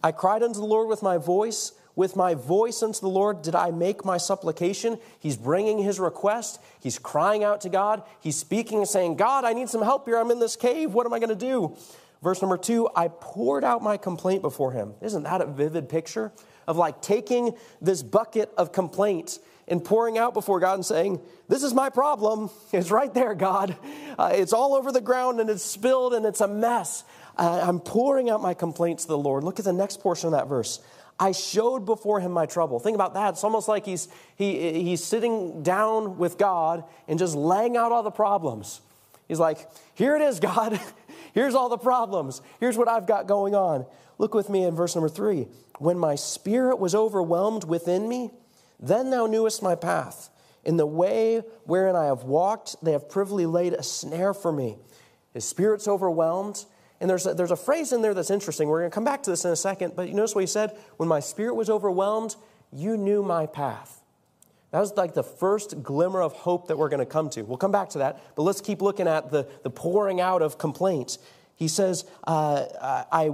I 0.05 0.13
cried 0.13 0.43
unto 0.43 0.61
the 0.61 0.67
Lord 0.67 0.87
with 0.87 1.03
my 1.03 1.17
voice. 1.17 1.73
With 1.97 2.15
my 2.15 2.35
voice 2.35 2.83
unto 2.83 3.01
the 3.01 3.09
Lord 3.09 3.41
did 3.41 3.55
I 3.55 3.71
make 3.71 4.05
my 4.05 4.19
supplication. 4.19 4.99
He's 5.19 5.39
bringing 5.39 5.79
his 5.79 5.99
request. 5.99 6.61
He's 6.79 6.99
crying 6.99 7.43
out 7.43 7.63
to 7.63 7.71
God. 7.71 8.03
He's 8.21 8.37
speaking 8.37 8.79
and 8.79 8.89
saying, 8.89 9.17
God, 9.17 9.47
I 9.47 9.55
need 9.55 9.71
some 9.71 9.81
help 9.81 10.05
here. 10.05 10.19
I'm 10.19 10.31
in 10.31 10.41
this 10.41 10.57
cave. 10.57 10.93
What 10.93 11.07
am 11.07 11.15
I 11.15 11.21
going 11.21 11.31
to 11.31 11.35
do? 11.35 11.75
Verse 12.23 12.43
number 12.43 12.59
two, 12.59 12.87
I 12.95 13.09
poured 13.09 13.65
out 13.65 13.83
my 13.83 13.97
complaint 13.97 14.43
before 14.43 14.73
him. 14.73 14.93
Isn't 15.01 15.23
that 15.23 15.41
a 15.41 15.47
vivid 15.47 15.89
picture 15.89 16.33
of 16.67 16.77
like 16.77 17.01
taking 17.01 17.57
this 17.81 18.03
bucket 18.03 18.53
of 18.59 18.73
complaint 18.73 19.39
and 19.69 19.83
pouring 19.83 20.19
out 20.19 20.35
before 20.35 20.61
God 20.61 20.75
and 20.75 20.85
saying, 20.85 21.21
This 21.49 21.63
is 21.63 21.73
my 21.73 21.89
problem. 21.89 22.51
It's 22.73 22.91
right 22.91 23.13
there, 23.15 23.35
God. 23.35 23.77
Uh, 24.19 24.33
it's 24.35 24.53
all 24.53 24.75
over 24.75 24.93
the 24.93 25.01
ground 25.01 25.41
and 25.41 25.49
it's 25.49 25.63
spilled 25.63 26.13
and 26.13 26.27
it's 26.27 26.41
a 26.41 26.49
mess. 26.49 27.05
I'm 27.37 27.81
pouring 27.81 28.31
out 28.31 28.41
my 28.41 28.55
complaints 28.55 29.05
to 29.05 29.09
the 29.09 29.19
Lord. 29.19 29.45
Look 29.45 29.59
at 29.59 29.65
the 29.65 29.73
next 29.73 30.01
portion 30.01 30.29
of 30.29 30.33
that 30.33 30.49
verse. 30.49 30.81
I 31.19 31.33
showed 31.33 31.87
before 31.87 32.21
him 32.21 32.33
my 32.33 32.47
trouble. 32.47 32.81
Think 32.81 32.97
about 32.97 33.15
that. 33.15 33.31
It's 33.31 33.45
almost 33.45 33.69
like 33.69 33.87
he's, 33.87 34.09
he, 34.37 34.83
he's 34.83 35.03
sitting 35.03 35.63
down 35.63 36.19
with 36.19 36.39
God 36.39 36.85
and 37.07 37.19
just 37.19 37.35
laying 37.37 37.77
out 37.77 37.93
all 37.93 38.03
the 38.03 38.11
problems. 38.11 38.81
He's 39.29 39.39
like, 39.39 39.69
Here 39.95 40.17
it 40.17 40.23
is, 40.23 40.41
God. 40.41 40.81
Here's 41.35 41.55
all 41.55 41.69
the 41.69 41.79
problems. 41.79 42.43
Here's 42.61 42.77
what 42.77 42.89
I've 42.89 43.07
got 43.07 43.27
going 43.27 43.55
on. 43.55 43.87
Look 44.19 44.35
with 44.35 44.49
me 44.49 44.65
in 44.65 44.75
verse 44.75 44.95
number 44.95 45.09
three. 45.09 45.49
When 45.79 45.99
my 45.99 46.15
spirit 46.15 46.79
was 46.79 46.95
overwhelmed 46.95 47.65
within 47.65 48.09
me, 48.09 48.31
then 48.79 49.11
thou 49.11 49.27
knewest 49.27 49.63
my 49.63 49.75
path. 49.75 50.31
In 50.65 50.77
the 50.77 50.87
way 50.87 51.43
wherein 51.65 51.97
I 51.97 52.07
have 52.07 52.23
walked, 52.23 52.77
they 52.83 52.93
have 52.93 53.09
privily 53.09 53.47
laid 53.47 53.73
a 53.73 53.83
snare 53.83 54.33
for 54.33 54.53
me. 54.53 54.77
His 55.33 55.45
spirit's 55.45 55.89
overwhelmed. 55.89 56.65
And 57.01 57.11
there's 57.11 57.27
a, 57.27 57.35
there's 57.35 57.51
a 57.51 57.57
phrase 57.57 57.93
in 57.93 58.03
there 58.03 58.15
that's 58.15 58.31
interesting. 58.31 58.69
We're 58.69 58.81
going 58.81 58.91
to 58.91 58.95
come 58.95 59.05
back 59.05 59.23
to 59.25 59.31
this 59.31 59.45
in 59.45 59.51
a 59.51 59.57
second, 59.57 59.95
but 59.97 60.09
you 60.09 60.15
notice 60.15 60.35
what 60.35 60.43
he 60.43 60.47
said? 60.47 60.77
When 60.97 61.09
my 61.09 61.21
spirit 61.21 61.55
was 61.55 61.69
overwhelmed, 61.69 62.37
you 62.73 62.97
knew 62.97 63.23
my 63.23 63.47
path. 63.47 64.01
That 64.71 64.81
was 64.81 64.97
like 64.97 65.15
the 65.15 65.23
first 65.23 65.83
glimmer 65.83 66.21
of 66.21 66.33
hope 66.33 66.69
that 66.69 66.77
we're 66.77 66.89
going 66.89 67.01
to 67.01 67.07
come 67.07 67.31
to. 67.31 67.43
We'll 67.43 67.59
come 67.59 67.71
back 67.73 67.91
to 67.91 67.99
that, 67.99 68.35
but 68.35 68.43
let's 68.43 68.61
keep 68.61 68.83
looking 68.83 69.07
at 69.07 69.31
the, 69.31 69.49
the 69.63 69.71
pouring 69.71 70.21
out 70.21 70.43
of 70.43 70.59
complaints. 70.59 71.19
He 71.55 71.69
says, 71.69 72.05
uh, 72.27 72.67
I, 73.13 73.27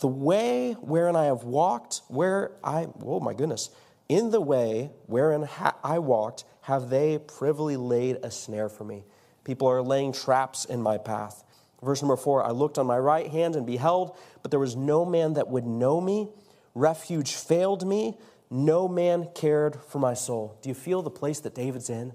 the 0.00 0.08
way 0.08 0.72
wherein 0.80 1.14
I 1.14 1.26
have 1.26 1.44
walked, 1.44 2.02
where 2.08 2.50
I, 2.64 2.88
oh 3.04 3.20
my 3.20 3.34
goodness, 3.34 3.70
in 4.08 4.30
the 4.30 4.40
way 4.40 4.90
wherein 5.06 5.42
ha- 5.42 5.76
I 5.84 6.00
walked, 6.00 6.44
have 6.62 6.90
they 6.90 7.18
privily 7.18 7.76
laid 7.76 8.16
a 8.24 8.30
snare 8.30 8.68
for 8.68 8.82
me. 8.82 9.04
People 9.44 9.68
are 9.68 9.82
laying 9.82 10.12
traps 10.12 10.64
in 10.64 10.82
my 10.82 10.98
path. 10.98 11.44
Verse 11.82 12.00
number 12.00 12.16
four 12.16 12.44
I 12.44 12.50
looked 12.50 12.78
on 12.78 12.86
my 12.86 12.98
right 12.98 13.28
hand 13.28 13.56
and 13.56 13.66
beheld, 13.66 14.16
but 14.42 14.50
there 14.50 14.60
was 14.60 14.76
no 14.76 15.04
man 15.04 15.34
that 15.34 15.48
would 15.48 15.66
know 15.66 16.00
me. 16.00 16.28
Refuge 16.74 17.34
failed 17.34 17.86
me. 17.86 18.16
No 18.50 18.86
man 18.86 19.28
cared 19.34 19.76
for 19.88 19.98
my 19.98 20.14
soul. 20.14 20.58
Do 20.62 20.68
you 20.68 20.74
feel 20.74 21.02
the 21.02 21.10
place 21.10 21.40
that 21.40 21.54
David's 21.54 21.90
in? 21.90 22.12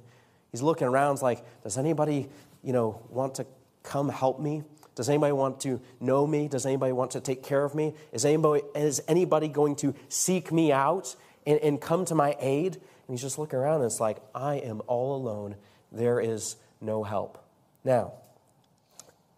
He's 0.51 0.62
looking 0.62 0.88
around, 0.88 1.21
like, 1.21 1.43
does 1.63 1.77
anybody, 1.77 2.29
you 2.63 2.74
know, 2.74 3.01
want 3.09 3.36
to 3.36 3.45
come 3.83 4.09
help 4.09 4.39
me? 4.39 4.63
Does 4.95 5.09
anybody 5.09 5.33
want 5.33 5.59
to 5.62 5.79
know 6.00 6.25
me? 6.25 6.47
Does 6.47 6.65
anybody 6.65 6.91
want 6.91 7.12
to 7.12 7.21
take 7.21 7.43
care 7.43 7.63
of 7.63 7.75
me? 7.75 7.93
Is 8.12 8.25
anybody, 8.25 8.63
is 8.74 9.01
anybody 9.07 9.47
going 9.47 9.75
to 9.77 9.93
seek 10.09 10.51
me 10.51 10.71
out 10.71 11.15
and, 11.45 11.59
and 11.59 11.79
come 11.79 12.05
to 12.05 12.15
my 12.15 12.36
aid? 12.39 12.75
And 12.75 13.13
he's 13.13 13.21
just 13.21 13.38
looking 13.38 13.59
around 13.59 13.81
and 13.81 13.86
it's 13.86 14.00
like, 14.00 14.17
I 14.33 14.55
am 14.55 14.81
all 14.88 15.15
alone. 15.15 15.55
There 15.91 16.19
is 16.19 16.55
no 16.81 17.03
help. 17.03 17.43
Now, 17.83 18.13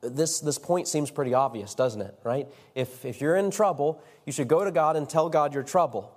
this, 0.01 0.39
this 0.39 0.57
point 0.57 0.87
seems 0.87 1.11
pretty 1.11 1.33
obvious, 1.33 1.75
doesn't 1.75 2.01
it? 2.01 2.15
Right? 2.23 2.47
If, 2.75 3.05
if 3.05 3.21
you're 3.21 3.35
in 3.35 3.51
trouble, 3.51 4.01
you 4.25 4.31
should 4.31 4.47
go 4.47 4.63
to 4.63 4.71
God 4.71 4.95
and 4.95 5.09
tell 5.09 5.29
God 5.29 5.53
your 5.53 5.63
trouble. 5.63 6.15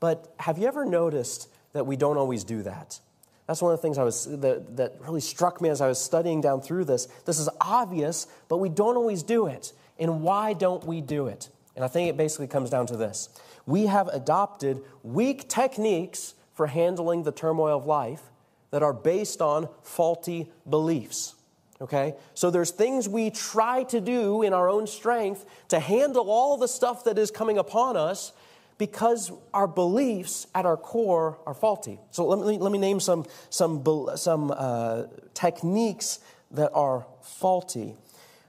But 0.00 0.32
have 0.38 0.58
you 0.58 0.66
ever 0.66 0.84
noticed 0.84 1.48
that 1.72 1.86
we 1.86 1.96
don't 1.96 2.16
always 2.16 2.44
do 2.44 2.62
that? 2.62 3.00
That's 3.46 3.62
one 3.62 3.72
of 3.72 3.78
the 3.78 3.82
things 3.82 3.96
I 3.96 4.04
was, 4.04 4.26
that, 4.40 4.76
that 4.76 4.96
really 5.00 5.20
struck 5.20 5.60
me 5.60 5.70
as 5.70 5.80
I 5.80 5.88
was 5.88 5.98
studying 5.98 6.40
down 6.40 6.60
through 6.60 6.84
this. 6.84 7.06
This 7.24 7.38
is 7.38 7.48
obvious, 7.60 8.26
but 8.48 8.58
we 8.58 8.68
don't 8.68 8.96
always 8.96 9.22
do 9.22 9.46
it. 9.46 9.72
And 9.98 10.22
why 10.22 10.52
don't 10.52 10.84
we 10.84 11.00
do 11.00 11.26
it? 11.28 11.48
And 11.74 11.84
I 11.84 11.88
think 11.88 12.10
it 12.10 12.16
basically 12.16 12.46
comes 12.46 12.70
down 12.70 12.86
to 12.86 12.96
this 12.96 13.28
we 13.68 13.84
have 13.84 14.08
adopted 14.08 14.82
weak 15.02 15.46
techniques 15.46 16.34
for 16.54 16.68
handling 16.68 17.22
the 17.22 17.30
turmoil 17.30 17.76
of 17.76 17.84
life 17.84 18.22
that 18.70 18.82
are 18.82 18.94
based 18.94 19.42
on 19.42 19.68
faulty 19.82 20.50
beliefs. 20.68 21.34
Okay? 21.80 22.14
So 22.34 22.50
there's 22.50 22.70
things 22.70 23.08
we 23.08 23.30
try 23.30 23.84
to 23.84 24.00
do 24.00 24.42
in 24.42 24.52
our 24.52 24.68
own 24.68 24.86
strength 24.86 25.46
to 25.68 25.78
handle 25.78 26.30
all 26.30 26.56
the 26.56 26.68
stuff 26.68 27.04
that 27.04 27.18
is 27.18 27.30
coming 27.30 27.58
upon 27.58 27.96
us 27.96 28.32
because 28.78 29.32
our 29.52 29.66
beliefs 29.66 30.46
at 30.54 30.64
our 30.64 30.76
core 30.76 31.38
are 31.46 31.54
faulty. 31.54 31.98
So 32.10 32.26
let 32.26 32.46
me, 32.46 32.58
let 32.58 32.72
me 32.72 32.78
name 32.78 33.00
some, 33.00 33.26
some, 33.50 33.84
some 34.16 34.52
uh, 34.56 35.04
techniques 35.34 36.20
that 36.52 36.70
are 36.72 37.06
faulty. 37.22 37.96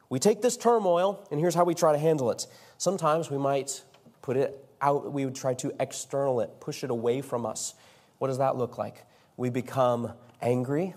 We 0.09 0.19
take 0.19 0.41
this 0.41 0.55
turmoil, 0.55 1.27
and 1.31 1.39
here's 1.39 1.55
how 1.55 1.63
we 1.63 1.75
try 1.75 1.91
to 1.91 1.98
handle 1.98 2.31
it. 2.31 2.48
Sometimes 2.77 3.29
we 3.29 3.38
might 3.38 3.83
put 4.21 4.38
it 4.38 4.65
out, 4.81 5.12
we 5.12 5.25
would 5.25 5.36
try 5.36 5.53
to 5.55 5.74
external 5.79 6.39
it, 6.41 6.59
push 6.59 6.83
it 6.83 6.89
away 6.89 7.21
from 7.21 7.45
us. 7.45 7.74
What 8.19 8.27
does 8.27 8.38
that 8.38 8.55
look 8.55 8.77
like? 8.77 9.05
We 9.38 9.50
become 9.50 10.13
angry, 10.41 10.93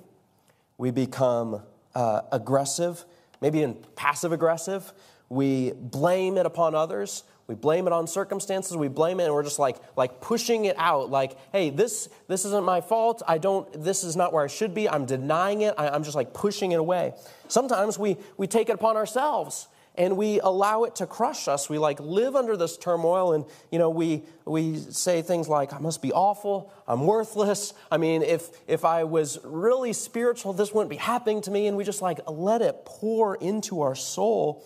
we 0.78 0.90
become 0.90 1.62
uh, 1.94 2.22
aggressive, 2.32 3.04
maybe 3.40 3.58
even 3.58 3.76
passive 3.96 4.32
aggressive. 4.32 4.92
We 5.28 5.72
blame 5.72 6.36
it 6.36 6.46
upon 6.46 6.74
others. 6.74 7.24
We 7.46 7.54
blame 7.54 7.86
it 7.86 7.92
on 7.92 8.06
circumstances. 8.06 8.76
We 8.76 8.88
blame 8.88 9.18
it, 9.20 9.24
and 9.24 9.34
we're 9.34 9.42
just 9.42 9.58
like 9.58 9.76
like 9.96 10.20
pushing 10.20 10.66
it 10.66 10.76
out. 10.78 11.10
Like, 11.10 11.36
hey, 11.52 11.70
this 11.70 12.08
this 12.28 12.44
isn't 12.44 12.64
my 12.64 12.80
fault. 12.80 13.22
I 13.26 13.38
don't. 13.38 13.70
This 13.82 14.04
is 14.04 14.16
not 14.16 14.32
where 14.32 14.44
I 14.44 14.46
should 14.46 14.74
be. 14.74 14.88
I'm 14.88 15.06
denying 15.06 15.62
it. 15.62 15.74
I, 15.76 15.88
I'm 15.88 16.04
just 16.04 16.16
like 16.16 16.32
pushing 16.32 16.72
it 16.72 16.78
away. 16.78 17.14
Sometimes 17.48 17.98
we 17.98 18.16
we 18.36 18.46
take 18.46 18.68
it 18.68 18.72
upon 18.72 18.96
ourselves 18.96 19.68
and 19.94 20.16
we 20.16 20.40
allow 20.40 20.84
it 20.84 20.96
to 20.96 21.06
crush 21.06 21.48
us. 21.48 21.68
We 21.68 21.78
like 21.78 22.00
live 22.00 22.34
under 22.34 22.56
this 22.56 22.76
turmoil 22.76 23.32
and 23.32 23.44
you 23.70 23.78
know 23.78 23.90
we 23.90 24.22
we 24.44 24.76
say 24.76 25.22
things 25.22 25.48
like 25.48 25.72
I 25.72 25.78
must 25.78 26.02
be 26.02 26.12
awful, 26.12 26.72
I'm 26.86 27.06
worthless. 27.06 27.74
I 27.90 27.98
mean, 27.98 28.22
if 28.22 28.48
if 28.66 28.84
I 28.84 29.04
was 29.04 29.38
really 29.44 29.92
spiritual, 29.92 30.52
this 30.52 30.72
wouldn't 30.72 30.90
be 30.90 30.96
happening 30.96 31.42
to 31.42 31.50
me 31.50 31.66
and 31.66 31.76
we 31.76 31.84
just 31.84 32.02
like 32.02 32.20
let 32.28 32.62
it 32.62 32.84
pour 32.84 33.36
into 33.36 33.82
our 33.82 33.94
soul. 33.94 34.64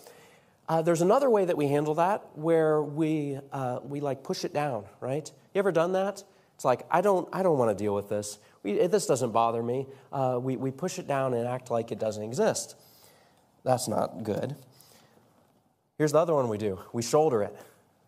Uh, 0.68 0.82
there's 0.82 1.00
another 1.00 1.30
way 1.30 1.44
that 1.44 1.56
we 1.56 1.68
handle 1.68 1.94
that 1.94 2.24
where 2.34 2.82
we 2.82 3.38
uh, 3.52 3.80
we 3.82 4.00
like 4.00 4.22
push 4.22 4.44
it 4.44 4.52
down, 4.52 4.84
right? 5.00 5.30
You 5.54 5.58
ever 5.58 5.72
done 5.72 5.92
that? 5.92 6.22
It's 6.54 6.64
like 6.64 6.86
I 6.90 7.00
don't 7.00 7.28
I 7.32 7.42
don't 7.42 7.58
want 7.58 7.76
to 7.76 7.84
deal 7.84 7.94
with 7.94 8.08
this. 8.08 8.38
We, 8.62 8.86
this 8.86 9.06
doesn't 9.06 9.30
bother 9.30 9.62
me. 9.62 9.86
Uh, 10.12 10.38
we 10.40 10.56
we 10.56 10.70
push 10.70 10.98
it 10.98 11.06
down 11.06 11.34
and 11.34 11.46
act 11.46 11.70
like 11.70 11.92
it 11.92 11.98
doesn't 11.98 12.22
exist. 12.22 12.76
That's 13.62 13.88
not 13.88 14.22
good. 14.22 14.56
Here's 15.98 16.12
the 16.12 16.18
other 16.18 16.34
one 16.34 16.48
we 16.48 16.58
do 16.58 16.78
we 16.92 17.02
shoulder 17.02 17.42
it. 17.42 17.56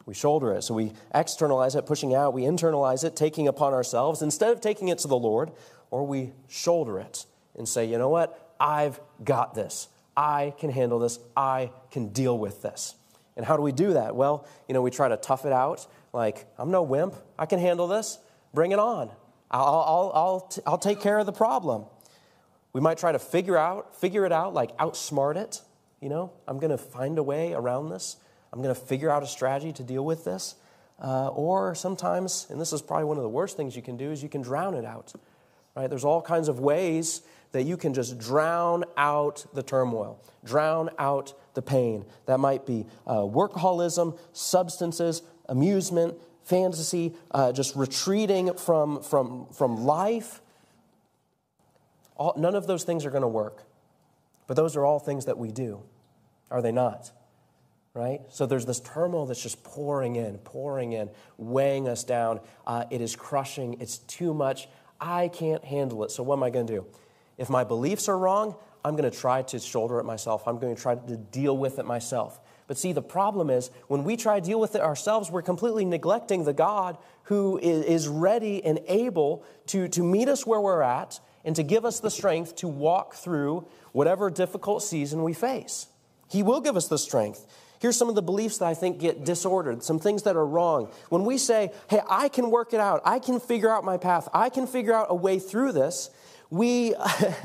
We 0.07 0.15
shoulder 0.15 0.55
it. 0.55 0.63
So 0.63 0.73
we 0.73 0.93
externalize 1.15 1.75
it, 1.75 1.85
pushing 1.85 2.15
out. 2.15 2.33
We 2.33 2.43
internalize 2.43 3.05
it, 3.05 3.15
taking 3.15 3.47
upon 3.47 3.75
ourselves 3.75 4.23
instead 4.23 4.53
of 4.53 4.61
taking 4.63 4.89
it 4.89 4.99
to 5.01 5.09
the 5.09 5.19
Lord, 5.19 5.53
or 5.91 6.07
we 6.07 6.33
shoulder 6.49 6.99
it 6.99 7.27
and 7.57 7.69
say, 7.69 7.85
you 7.85 7.99
know 7.99 8.09
what? 8.09 8.55
I've 8.59 9.01
got 9.23 9.55
this. 9.55 9.89
I 10.17 10.55
can 10.59 10.71
handle 10.71 10.99
this. 10.99 11.19
I 11.37 11.71
can 11.91 12.09
deal 12.09 12.39
with 12.39 12.63
this. 12.63 12.95
And 13.37 13.45
how 13.45 13.57
do 13.57 13.63
we 13.63 13.71
do 13.71 13.93
that? 13.93 14.17
Well, 14.17 14.47
you 14.67 14.73
know, 14.73 14.83
we 14.83 14.91
try 14.91 15.09
to 15.09 15.17
tough 15.17 15.45
it 15.45 15.53
out. 15.53 15.87
Like, 16.13 16.47
I'm 16.57 16.71
no 16.71 16.83
wimp. 16.83 17.15
I 17.39 17.47
can 17.47 17.61
handle 17.61 17.87
this. 17.87 18.19
Bring 18.55 18.73
it 18.73 18.79
on. 18.79 19.11
I'll, 19.51 19.65
I'll, 19.65 20.13
I'll, 20.15 20.41
t- 20.41 20.63
I'll 20.67 20.79
take 20.79 21.01
care 21.01 21.19
of 21.19 21.27
the 21.27 21.33
problem. 21.33 21.85
We 22.73 22.81
might 22.81 22.99
try 22.99 23.13
to 23.13 23.19
figure 23.19 23.57
out, 23.57 23.95
figure 23.95 24.25
it 24.25 24.33
out, 24.33 24.55
like 24.55 24.77
outsmart 24.79 25.37
it. 25.37 25.61
You 26.01 26.09
know, 26.09 26.33
I'm 26.47 26.59
going 26.59 26.71
to 26.71 26.79
find 26.79 27.19
a 27.19 27.23
way 27.23 27.53
around 27.53 27.89
this. 27.89 28.17
I'm 28.53 28.63
going 28.63 28.75
to 28.75 28.81
figure 28.81 29.11
out 29.11 29.23
a 29.23 29.27
strategy 29.27 29.73
to 29.73 29.83
deal 29.83 30.05
with 30.05 30.25
this. 30.25 30.55
Uh, 31.03 31.29
or 31.29 31.75
sometimes, 31.75 32.47
and 32.51 32.61
this 32.61 32.73
is 32.73 32.83
probably 32.83 33.05
one 33.05 33.17
of 33.17 33.23
the 33.23 33.29
worst 33.29 33.57
things 33.57 33.77
you 33.77 33.83
can 33.83 33.97
do, 33.97 34.11
is 34.11 34.23
you 34.23 34.29
can 34.29 34.43
drown 34.43 34.75
it 34.75 34.85
out. 34.85 35.13
Right? 35.77 35.89
There's 35.89 36.05
all 36.05 36.21
kinds 36.21 36.49
of 36.49 36.59
ways 36.59 37.23
that 37.53 37.63
you 37.63 37.77
can 37.77 37.95
just 37.95 38.19
drown 38.19 38.85
out 38.97 39.47
the 39.55 39.63
turmoil, 39.63 40.21
drown 40.45 40.91
out 40.99 41.35
the 41.55 41.63
pain. 41.63 42.05
That 42.27 42.41
might 42.41 42.67
be 42.67 42.85
uh, 43.07 43.19
workaholism, 43.19 44.19
substances, 44.33 45.23
amusement, 45.49 46.15
fantasy, 46.43 47.15
uh, 47.31 47.53
just 47.53 47.77
retreating 47.77 48.55
from, 48.55 49.03
from, 49.03 49.47
from 49.53 49.85
life. 49.85 50.41
All, 52.17 52.35
none 52.37 52.55
of 52.55 52.67
those 52.67 52.85
things 52.85 53.07
are 53.07 53.11
going 53.11 53.23
to 53.23 53.29
work. 53.29 53.63
But 54.49 54.57
those 54.57 54.75
are 54.75 54.85
all 54.85 54.99
things 54.99 55.27
that 55.27 55.39
we 55.39 55.53
do, 55.53 55.83
are 56.51 56.61
they 56.61 56.73
not? 56.73 57.13
Right? 57.95 58.23
So 58.31 58.47
there's 58.47 58.67
this 58.67 58.81
turmoil 58.81 59.27
that's 59.27 59.43
just 59.43 59.63
pouring 59.63 60.17
in, 60.17 60.39
pouring 60.39 60.93
in, 60.93 61.11
weighing 61.37 61.89
us 61.89 62.03
down. 62.03 62.41
Uh, 62.67 62.85
it 62.91 63.01
is 63.01 63.15
crushing. 63.15 63.81
It's 63.81 63.99
too 63.99 64.35
much. 64.35 64.69
I 65.01 65.29
can't 65.29 65.65
handle 65.65 66.05
it. 66.05 66.11
So 66.11 66.23
what 66.23 66.37
am 66.37 66.43
I 66.43 66.51
going 66.51 66.67
to 66.67 66.73
do? 66.73 66.87
If 67.37 67.51
my 67.51 67.65
beliefs 67.65 68.09
are 68.09 68.19
wrong, 68.19 68.57
I'm 68.85 68.97
going 68.97 69.11
to 69.11 69.17
try 69.17 69.43
to 69.43 69.59
shoulder 69.59 69.99
it 70.01 70.05
myself. 70.05 70.47
I'm 70.47 70.59
going 70.59 70.75
to 70.75 70.81
try 70.81 70.95
to 70.95 71.17
deal 71.17 71.57
with 71.57 71.79
it 71.79 71.85
myself. 71.85 72.41
But 72.69 72.79
see, 72.79 72.93
the 72.93 73.03
problem 73.03 73.51
is 73.51 73.71
when 73.89 74.05
we 74.05 74.17
try 74.17 74.41
to 74.41 74.47
deal 74.47 74.61
with 74.61 74.75
it 74.75 74.81
ourselves, 74.81 75.31
we're 75.31 75.43
completely 75.43 75.85
neglecting 75.85 76.45
the 76.45 76.53
God 76.53 76.99
who 77.25 77.59
is 77.59 78.09
ready 78.09 78.65
and 78.65 78.79
able 78.87 79.45
to, 79.67 79.89
to 79.89 80.03
meet 80.03 80.29
us 80.29 80.47
where 80.47 80.61
we're 80.61 80.83
at 80.83 81.21
and 81.49 81.57
to 81.57 81.63
give 81.63 81.87
us 81.87 81.99
the 82.01 82.11
strength 82.11 82.57
to 82.57 82.69
walk 82.69 83.15
through 83.15 83.67
whatever 83.93 84.29
difficult 84.29 84.83
season 84.83 85.23
we 85.23 85.33
face. 85.33 85.87
He 86.31 86.43
will 86.43 86.61
give 86.61 86.77
us 86.77 86.89
the 86.89 86.99
strength. 86.99 87.47
Here's 87.81 87.97
some 87.97 88.11
of 88.11 88.15
the 88.15 88.21
beliefs 88.21 88.59
that 88.59 88.67
I 88.67 88.75
think 88.75 88.99
get 88.99 89.25
disordered, 89.25 89.83
some 89.83 89.99
things 89.99 90.25
that 90.25 90.37
are 90.37 90.45
wrong. 90.45 90.93
When 91.09 91.25
we 91.25 91.39
say, 91.39 91.73
hey, 91.89 92.03
I 92.07 92.29
can 92.29 92.51
work 92.51 92.75
it 92.75 92.81
out, 92.81 93.01
I 93.07 93.19
can 93.19 93.41
figure 93.41 93.71
out 93.71 93.83
my 93.83 93.97
path, 93.97 94.29
I 94.35 94.51
can 94.51 94.67
figure 94.67 94.93
out 94.93 95.07
a 95.09 95.15
way 95.15 95.39
through 95.39 95.73
this, 95.73 96.11
we, 96.51 96.95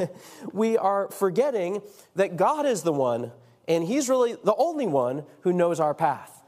we 0.51 0.77
are 0.77 1.07
forgetting 1.09 1.81
that 2.17 2.35
God 2.35 2.65
is 2.65 2.83
the 2.83 2.91
one, 2.91 3.31
and 3.69 3.85
He's 3.85 4.09
really 4.09 4.33
the 4.33 4.55
only 4.57 4.85
one 4.85 5.23
who 5.43 5.53
knows 5.53 5.79
our 5.79 5.93
path. 5.93 6.42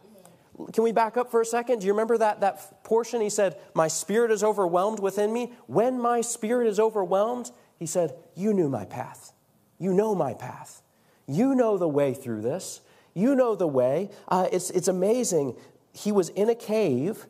Can 0.74 0.84
we 0.84 0.92
back 0.92 1.18
up 1.18 1.32
for 1.32 1.42
a 1.42 1.46
second? 1.46 1.80
Do 1.80 1.88
you 1.88 1.94
remember 1.94 2.18
that, 2.18 2.40
that 2.42 2.84
portion? 2.84 3.22
He 3.22 3.30
said, 3.30 3.58
My 3.74 3.88
spirit 3.88 4.32
is 4.32 4.44
overwhelmed 4.44 5.00
within 5.00 5.34
me. 5.34 5.54
When 5.68 6.00
my 6.00 6.22
spirit 6.22 6.68
is 6.68 6.80
overwhelmed, 6.80 7.52
he 7.78 7.86
said, 7.86 8.16
You 8.36 8.54
knew 8.54 8.70
my 8.70 8.86
path. 8.86 9.34
You 9.78 9.94
know 9.94 10.16
my 10.16 10.34
path. 10.34 10.82
You 11.28 11.56
know 11.56 11.78
the 11.78 11.88
way 11.88 12.14
through 12.14 12.42
this. 12.42 12.82
You 13.14 13.36
know 13.36 13.56
the 13.56 13.68
way. 13.68 14.10
Uh, 14.28 14.48
it's, 14.52 14.70
it's 14.70 14.88
amazing. 14.88 15.56
He 15.94 16.12
was 16.12 16.30
in 16.30 16.50
a 16.50 16.56
cave, 16.56 17.26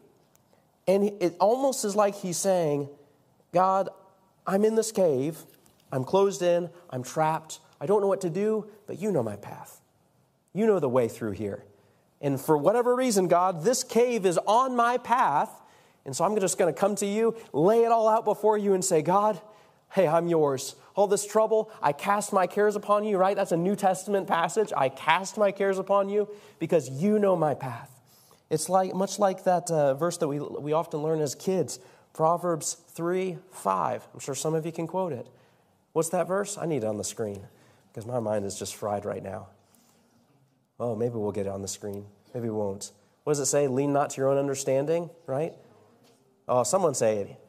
and 0.88 1.06
it 1.20 1.36
almost 1.40 1.86
is 1.86 1.96
like 1.96 2.16
he's 2.16 2.38
saying, 2.38 2.90
God, 3.54 3.90
I'm 4.46 4.66
in 4.66 4.76
this 4.76 4.92
cave. 4.92 5.38
I'm 5.92 6.04
closed 6.04 6.42
in. 6.42 6.70
I'm 6.90 7.04
trapped. 7.04 7.60
I 7.80 7.86
don't 7.86 8.02
know 8.02 8.08
what 8.08 8.22
to 8.22 8.30
do, 8.30 8.70
but 8.88 9.00
you 9.00 9.12
know 9.12 9.24
my 9.24 9.36
path. 9.36 9.82
You 10.54 10.66
know 10.66 10.80
the 10.80 10.90
way 10.90 11.08
through 11.08 11.32
here. 11.32 11.64
And 12.26 12.42
for 12.42 12.58
whatever 12.58 12.96
reason, 12.96 13.28
God, 13.28 13.64
this 13.64 13.84
cave 13.84 14.26
is 14.26 14.40
on 14.48 14.76
my 14.76 14.98
path. 14.98 15.52
And 16.06 16.16
so 16.16 16.26
I'm 16.26 16.36
just 16.40 16.58
going 16.58 16.74
to 16.74 16.78
come 16.78 16.96
to 16.96 17.06
you, 17.06 17.36
lay 17.54 17.84
it 17.84 17.92
all 17.92 18.10
out 18.10 18.26
before 18.26 18.58
you, 18.58 18.74
and 18.74 18.84
say, 18.84 19.04
God, 19.04 19.40
hey, 19.92 20.08
I'm 20.08 20.28
yours. 20.28 20.74
All 20.96 21.06
this 21.06 21.24
trouble, 21.24 21.72
I 21.84 21.92
cast 21.92 22.34
my 22.34 22.48
cares 22.48 22.76
upon 22.76 23.04
you, 23.04 23.18
right? 23.18 23.36
That's 23.36 23.52
a 23.52 23.58
New 23.58 23.76
Testament 23.76 24.26
passage. 24.26 24.74
I 24.76 24.90
cast 24.90 25.38
my 25.38 25.52
cares 25.52 25.78
upon 25.78 26.10
you 26.10 26.28
because 26.58 26.90
you 26.90 27.20
know 27.20 27.36
my 27.36 27.54
path. 27.54 27.92
It's 28.50 28.70
like 28.70 28.96
much 28.96 29.20
like 29.20 29.44
that 29.44 29.70
uh, 29.70 29.94
verse 29.94 30.18
that 30.18 30.28
we, 30.28 30.40
we 30.40 30.74
often 30.74 31.04
learn 31.04 31.22
as 31.22 31.36
kids, 31.36 31.78
Proverbs 32.12 32.78
3 32.96 33.38
5. 33.52 34.08
I'm 34.12 34.20
sure 34.20 34.34
some 34.34 34.56
of 34.56 34.66
you 34.66 34.72
can 34.72 34.88
quote 34.88 35.14
it. 35.14 35.28
What's 35.94 36.10
that 36.10 36.28
verse? 36.28 36.58
I 36.58 36.66
need 36.66 36.78
it 36.78 36.88
on 36.88 36.98
the 36.98 37.04
screen 37.04 37.46
because 37.92 38.08
my 38.08 38.20
mind 38.20 38.46
is 38.46 38.58
just 38.58 38.74
fried 38.74 39.06
right 39.06 39.22
now. 39.22 39.50
Oh, 40.80 40.96
maybe 40.96 41.14
we'll 41.18 41.32
get 41.32 41.46
it 41.46 41.50
on 41.50 41.62
the 41.62 41.68
screen. 41.68 42.08
Maybe 42.36 42.50
won't. 42.50 42.92
What 43.24 43.32
does 43.32 43.40
it 43.40 43.46
say? 43.46 43.68
Lean 43.68 43.94
not 43.94 44.12
to 44.12 44.22
your 44.22 44.30
own 44.30 44.38
understanding, 44.38 45.10
right? 45.26 45.54
Oh, 46.50 46.64
someone 46.64 46.94
say 46.94 47.20
it. 47.20 47.40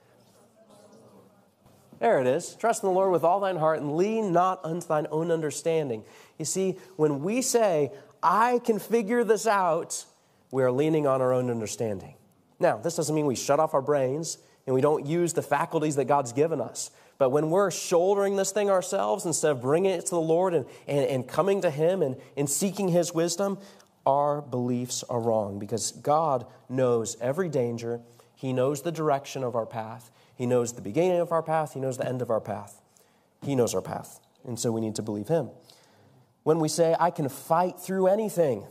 There 1.98 2.20
it 2.20 2.26
is. 2.28 2.54
Trust 2.54 2.84
in 2.84 2.88
the 2.88 2.94
Lord 2.94 3.10
with 3.10 3.24
all 3.24 3.40
thine 3.40 3.56
heart 3.56 3.80
and 3.80 3.96
lean 3.96 4.32
not 4.32 4.64
unto 4.64 4.86
thine 4.86 5.08
own 5.10 5.32
understanding. 5.32 6.04
You 6.38 6.44
see, 6.44 6.78
when 6.94 7.24
we 7.24 7.42
say, 7.42 7.90
I 8.22 8.60
can 8.64 8.78
figure 8.78 9.24
this 9.24 9.46
out, 9.46 10.04
we 10.52 10.62
are 10.62 10.70
leaning 10.70 11.06
on 11.06 11.20
our 11.20 11.32
own 11.32 11.50
understanding. 11.50 12.14
Now, 12.60 12.76
this 12.76 12.94
doesn't 12.94 13.14
mean 13.14 13.26
we 13.26 13.34
shut 13.34 13.58
off 13.58 13.74
our 13.74 13.82
brains 13.82 14.38
and 14.66 14.74
we 14.74 14.80
don't 14.80 15.04
use 15.04 15.32
the 15.32 15.42
faculties 15.42 15.96
that 15.96 16.04
God's 16.04 16.32
given 16.32 16.60
us. 16.60 16.92
But 17.18 17.30
when 17.30 17.50
we're 17.50 17.70
shouldering 17.70 18.36
this 18.36 18.52
thing 18.52 18.70
ourselves 18.70 19.24
instead 19.24 19.50
of 19.50 19.62
bringing 19.62 19.90
it 19.90 20.04
to 20.06 20.10
the 20.10 20.20
Lord 20.20 20.54
and, 20.54 20.66
and, 20.86 21.06
and 21.06 21.26
coming 21.26 21.62
to 21.62 21.70
Him 21.70 22.02
and, 22.02 22.16
and 22.36 22.48
seeking 22.48 22.88
His 22.88 23.14
wisdom, 23.14 23.58
our 24.06 24.40
beliefs 24.40 25.02
are 25.10 25.20
wrong 25.20 25.58
because 25.58 25.92
God 25.92 26.46
knows 26.68 27.16
every 27.20 27.48
danger. 27.48 28.00
He 28.36 28.52
knows 28.52 28.82
the 28.82 28.92
direction 28.92 29.42
of 29.42 29.56
our 29.56 29.66
path. 29.66 30.10
He 30.36 30.46
knows 30.46 30.72
the 30.72 30.80
beginning 30.80 31.20
of 31.20 31.32
our 31.32 31.42
path. 31.42 31.74
He 31.74 31.80
knows 31.80 31.98
the 31.98 32.06
end 32.06 32.22
of 32.22 32.30
our 32.30 32.40
path. 32.40 32.80
He 33.44 33.54
knows 33.54 33.74
our 33.74 33.82
path. 33.82 34.20
And 34.44 34.58
so 34.58 34.70
we 34.70 34.80
need 34.80 34.94
to 34.94 35.02
believe 35.02 35.28
Him. 35.28 35.50
When 36.44 36.60
we 36.60 36.68
say, 36.68 36.94
I 37.00 37.10
can 37.10 37.28
fight 37.28 37.80
through 37.80 38.06
anything, 38.06 38.66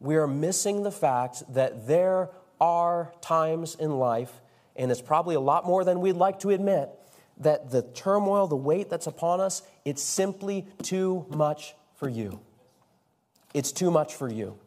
we 0.00 0.16
are 0.16 0.26
missing 0.26 0.82
the 0.82 0.90
fact 0.90 1.42
that 1.52 1.86
there 1.86 2.30
are 2.60 3.12
times 3.20 3.74
in 3.74 3.98
life, 3.98 4.40
and 4.74 4.90
it's 4.90 5.02
probably 5.02 5.34
a 5.34 5.40
lot 5.40 5.66
more 5.66 5.84
than 5.84 6.00
we'd 6.00 6.12
like 6.12 6.38
to 6.40 6.50
admit, 6.50 6.88
that 7.36 7.70
the 7.70 7.82
turmoil, 7.82 8.46
the 8.46 8.56
weight 8.56 8.88
that's 8.88 9.06
upon 9.06 9.40
us, 9.40 9.62
it's 9.84 10.02
simply 10.02 10.66
too 10.82 11.26
much 11.28 11.74
for 11.96 12.08
you. 12.08 12.40
It's 13.54 13.72
too 13.72 13.90
much 13.90 14.14
for 14.14 14.28
you. 14.28 14.58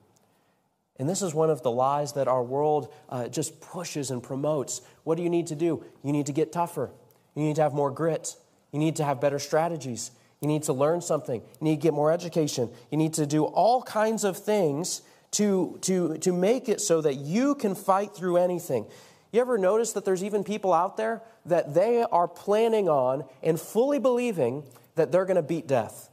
And 0.99 1.07
this 1.07 1.21
is 1.21 1.33
one 1.33 1.49
of 1.49 1.61
the 1.61 1.69
lies 1.69 2.13
that 2.13 2.27
our 2.27 2.41
world 2.41 2.91
uh, 3.09 3.27
just 3.27 3.61
pushes 3.61 4.09
and 4.09 4.23
promotes. 4.23 4.81
What 5.03 5.15
do 5.15 5.23
you 5.23 5.29
need 5.29 5.47
to 5.47 5.55
do? 5.55 5.83
You 6.03 6.11
need 6.11 6.25
to 6.25 6.33
get 6.33 6.51
tougher. 6.51 6.89
You 7.35 7.43
need 7.43 7.57
to 7.57 7.61
have 7.61 7.73
more 7.73 7.91
grit. 7.91 8.35
You 8.71 8.79
need 8.79 8.95
to 8.95 9.03
have 9.03 9.21
better 9.21 9.37
strategies. 9.37 10.11
You 10.41 10.47
need 10.47 10.63
to 10.63 10.73
learn 10.73 11.01
something. 11.01 11.41
You 11.41 11.63
need 11.65 11.75
to 11.75 11.81
get 11.81 11.93
more 11.93 12.11
education. 12.11 12.69
You 12.91 12.97
need 12.97 13.13
to 13.13 13.27
do 13.27 13.43
all 13.43 13.83
kinds 13.83 14.23
of 14.23 14.37
things 14.37 15.01
to, 15.31 15.77
to, 15.81 16.17
to 16.17 16.31
make 16.31 16.69
it 16.69 16.81
so 16.81 17.01
that 17.01 17.15
you 17.15 17.53
can 17.55 17.75
fight 17.75 18.15
through 18.15 18.37
anything. 18.37 18.85
You 19.31 19.41
ever 19.41 19.57
notice 19.57 19.93
that 19.93 20.05
there's 20.05 20.23
even 20.23 20.43
people 20.43 20.73
out 20.73 20.97
there 20.97 21.21
that 21.45 21.73
they 21.73 22.03
are 22.03 22.27
planning 22.27 22.89
on 22.89 23.25
and 23.43 23.59
fully 23.59 23.99
believing 23.99 24.63
that 24.95 25.11
they're 25.11 25.25
going 25.25 25.35
to 25.35 25.43
beat 25.43 25.67
death 25.67 26.09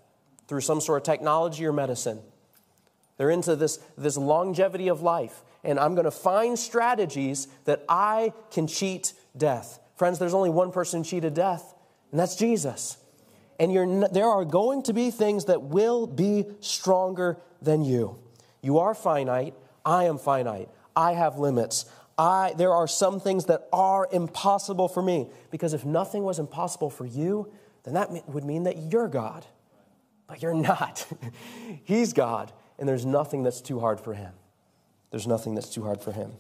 through 0.47 0.61
some 0.61 0.81
sort 0.81 1.03
of 1.03 1.05
technology 1.05 1.65
or 1.65 1.73
medicine? 1.73 2.21
They're 3.17 3.31
into 3.31 3.57
this, 3.57 3.79
this 3.97 4.17
longevity 4.17 4.89
of 4.89 5.03
life. 5.03 5.43
And 5.63 5.79
I'm 5.79 5.95
going 5.95 6.05
to 6.05 6.11
find 6.11 6.59
strategies 6.59 7.49
that 7.65 7.85
I 7.89 8.33
can 8.51 8.67
cheat 8.67 9.13
death. 9.37 9.81
Friends, 9.97 10.19
there's 10.19 10.35
only 10.35 10.51
one 10.51 10.73
person 10.73 11.05
cheated 11.05 11.35
death, 11.35 11.75
and 12.11 12.19
that's 12.19 12.37
Jesus. 12.37 12.99
And 13.61 14.03
there 14.13 14.29
are 14.29 14.45
going 14.45 14.83
to 14.85 14.93
be 14.93 15.11
things 15.11 15.45
that 15.45 15.63
will 15.63 16.07
be 16.07 16.47
stronger 16.61 17.39
than 17.63 17.85
you. 17.85 18.19
You 18.63 18.79
are 18.79 18.95
finite. 18.95 19.55
I 19.85 20.05
am 20.05 20.19
finite. 20.19 20.69
I 20.97 21.13
have 21.13 21.39
limits. 21.39 21.87
I, 22.19 22.55
there 22.57 22.73
are 22.73 22.89
some 22.89 23.21
things 23.21 23.47
that 23.47 23.69
are 23.73 24.09
impossible 24.11 24.89
for 24.89 25.03
me. 25.03 25.29
Because 25.51 25.73
if 25.73 25.85
nothing 25.85 26.25
was 26.25 26.41
impossible 26.41 26.91
for 26.91 27.07
you, 27.07 27.49
then 27.85 27.95
that 27.95 28.29
would 28.29 28.45
mean 28.45 28.65
that 28.65 28.91
you're 28.91 29.09
God. 29.09 29.47
But 30.27 30.43
you're 30.43 30.55
not. 30.55 31.07
He's 31.85 32.13
God 32.13 32.53
and 32.79 32.89
there's 32.89 33.07
nothing 33.07 33.43
that's 33.43 33.61
too 33.61 33.81
hard 33.81 34.01
for 34.01 34.15
him. 34.15 34.33
There's 35.11 35.27
nothing 35.27 35.55
that's 35.55 35.71
too 35.71 35.85
hard 35.85 36.01
for 36.01 36.13
him. 36.13 36.33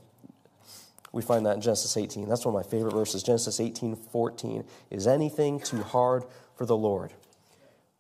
We 1.12 1.22
find 1.22 1.46
that 1.46 1.56
in 1.56 1.60
Genesis 1.60 1.96
18. 1.96 2.28
That's 2.28 2.44
one 2.44 2.54
of 2.54 2.64
my 2.64 2.68
favorite 2.68 2.92
verses. 2.92 3.22
Genesis 3.22 3.60
18, 3.60 3.94
14. 3.94 4.64
Is 4.90 5.06
anything 5.06 5.60
too 5.60 5.82
hard 5.82 6.24
for 6.56 6.66
the 6.66 6.76
Lord? 6.76 7.12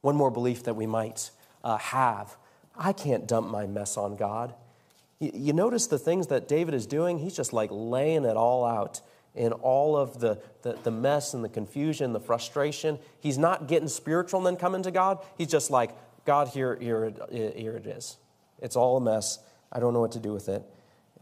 One 0.00 0.16
more 0.16 0.32
belief 0.32 0.64
that 0.64 0.74
we 0.74 0.86
might 0.86 1.30
uh, 1.62 1.78
have 1.78 2.36
I 2.76 2.92
can't 2.92 3.26
dump 3.26 3.48
my 3.48 3.66
mess 3.66 3.96
on 3.96 4.16
God. 4.16 4.54
You, 5.20 5.30
you 5.32 5.52
notice 5.52 5.86
the 5.86 5.98
things 5.98 6.28
that 6.28 6.48
David 6.48 6.74
is 6.74 6.86
doing? 6.86 7.18
He's 7.18 7.36
just 7.36 7.52
like 7.52 7.70
laying 7.72 8.24
it 8.24 8.36
all 8.36 8.64
out 8.64 9.00
in 9.34 9.52
all 9.52 9.96
of 9.96 10.20
the, 10.20 10.40
the, 10.62 10.74
the, 10.84 10.90
mess 10.90 11.34
and 11.34 11.42
the 11.42 11.48
confusion, 11.48 12.12
the 12.12 12.20
frustration. 12.20 12.98
He's 13.18 13.36
not 13.36 13.66
getting 13.66 13.88
spiritual 13.88 14.38
and 14.38 14.46
then 14.46 14.56
coming 14.56 14.82
to 14.84 14.92
God. 14.92 15.18
He's 15.36 15.48
just 15.48 15.70
like, 15.70 15.90
God, 16.24 16.48
here, 16.48 16.76
here, 16.80 17.12
here 17.30 17.76
it 17.76 17.86
is. 17.86 18.16
It's 18.64 18.76
all 18.76 18.96
a 18.96 19.00
mess. 19.00 19.38
I 19.70 19.78
don't 19.78 19.92
know 19.92 20.00
what 20.00 20.12
to 20.12 20.18
do 20.18 20.32
with 20.32 20.48
it. 20.48 20.62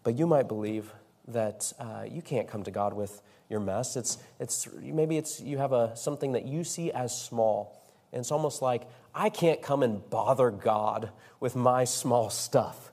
But 0.05 0.17
you 0.17 0.29
might 0.29 0.47
believe 0.47 0.93
that 1.27 1.73
uh, 1.79 2.05
you 2.09 2.23
can't 2.23 2.47
come 2.47 2.63
to 2.63 2.71
God 2.71 2.95
with 2.95 3.21
your 3.51 3.59
mess. 3.59 3.97
It's, 3.97 4.19
it's, 4.39 4.69
maybe 4.81 5.19
it's, 5.19 5.41
you 5.41 5.59
have 5.59 5.73
a, 5.73 5.97
something 5.97 6.33
that 6.33 6.47
you 6.47 6.63
see 6.63 6.93
as 6.93 7.21
small. 7.21 7.83
And 8.13 8.21
it's 8.21 8.31
almost 8.31 8.63
like, 8.63 8.83
I 9.13 9.29
can't 9.29 9.61
come 9.61 9.83
and 9.83 10.09
bother 10.09 10.53
God 10.53 11.11
with 11.41 11.57
my 11.57 11.83
small 11.83 12.31
stuff. 12.31 12.93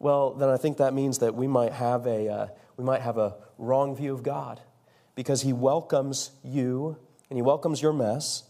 Well, 0.00 0.34
then 0.34 0.48
I 0.48 0.56
think 0.56 0.78
that 0.78 0.92
means 0.92 1.20
that 1.20 1.36
we 1.36 1.46
might 1.46 1.72
have 1.72 2.06
a, 2.08 2.28
uh, 2.28 2.46
we 2.76 2.82
might 2.82 3.02
have 3.02 3.18
a 3.18 3.36
wrong 3.56 3.94
view 3.94 4.12
of 4.12 4.24
God 4.24 4.60
because 5.14 5.42
He 5.42 5.52
welcomes 5.52 6.32
you 6.42 6.96
and 7.30 7.38
He 7.38 7.42
welcomes 7.42 7.80
your 7.80 7.92
mess. 7.92 8.42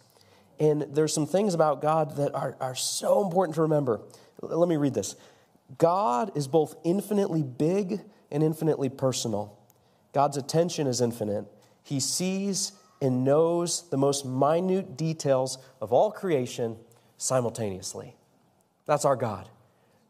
And 0.58 0.82
there's 0.82 1.12
some 1.12 1.26
things 1.26 1.52
about 1.52 1.82
God 1.82 2.16
that 2.16 2.34
are, 2.34 2.56
are 2.58 2.74
so 2.74 3.22
important 3.22 3.56
to 3.56 3.62
remember. 3.62 4.00
Let 4.50 4.68
me 4.68 4.76
read 4.76 4.94
this 4.94 5.16
God 5.78 6.36
is 6.36 6.46
both 6.46 6.76
infinitely 6.84 7.42
big 7.42 8.00
and 8.30 8.42
infinitely 8.42 8.88
personal. 8.88 9.58
God's 10.12 10.36
attention 10.36 10.86
is 10.86 11.00
infinite. 11.00 11.46
He 11.82 12.00
sees 12.00 12.72
and 13.00 13.24
knows 13.24 13.88
the 13.90 13.96
most 13.96 14.24
minute 14.24 14.96
details 14.96 15.58
of 15.80 15.92
all 15.92 16.10
creation 16.10 16.76
simultaneously. 17.18 18.16
That's 18.86 19.04
our 19.04 19.16
God. 19.16 19.48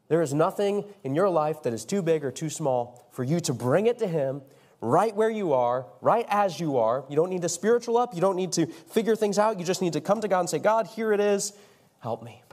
There 0.09 0.23
is 0.23 0.35
nothing 0.35 0.85
in 1.03 1.15
your 1.15 1.31
life 1.31 1.63
that 1.63 1.73
is 1.73 1.85
too 1.85 2.03
big 2.03 2.25
or 2.25 2.31
too 2.31 2.51
small 2.51 3.09
for 3.11 3.25
you 3.25 3.41
to 3.41 3.55
bring 3.55 3.87
it 3.87 3.99
to 4.01 4.07
Him 4.07 4.43
right 4.81 5.15
where 5.17 5.31
you 5.31 5.55
are, 5.55 5.87
right 6.03 6.27
as 6.29 6.61
you 6.61 6.77
are. 6.77 7.05
You 7.09 7.17
don't 7.17 7.31
need 7.31 7.43
to 7.43 7.49
spiritual 7.49 7.97
up. 7.97 8.15
You 8.15 8.21
don't 8.21 8.37
need 8.37 8.53
to 8.53 8.67
figure 8.67 9.17
things 9.17 9.39
out. 9.39 9.59
You 9.59 9.65
just 9.65 9.81
need 9.81 9.95
to 9.95 10.01
come 10.01 10.21
to 10.21 10.29
God 10.29 10.41
and 10.41 10.51
say, 10.51 10.59
God, 10.59 10.87
here 10.87 11.13
it 11.13 11.21
is. 11.21 11.55
Help 12.01 12.23
me. 12.23 12.44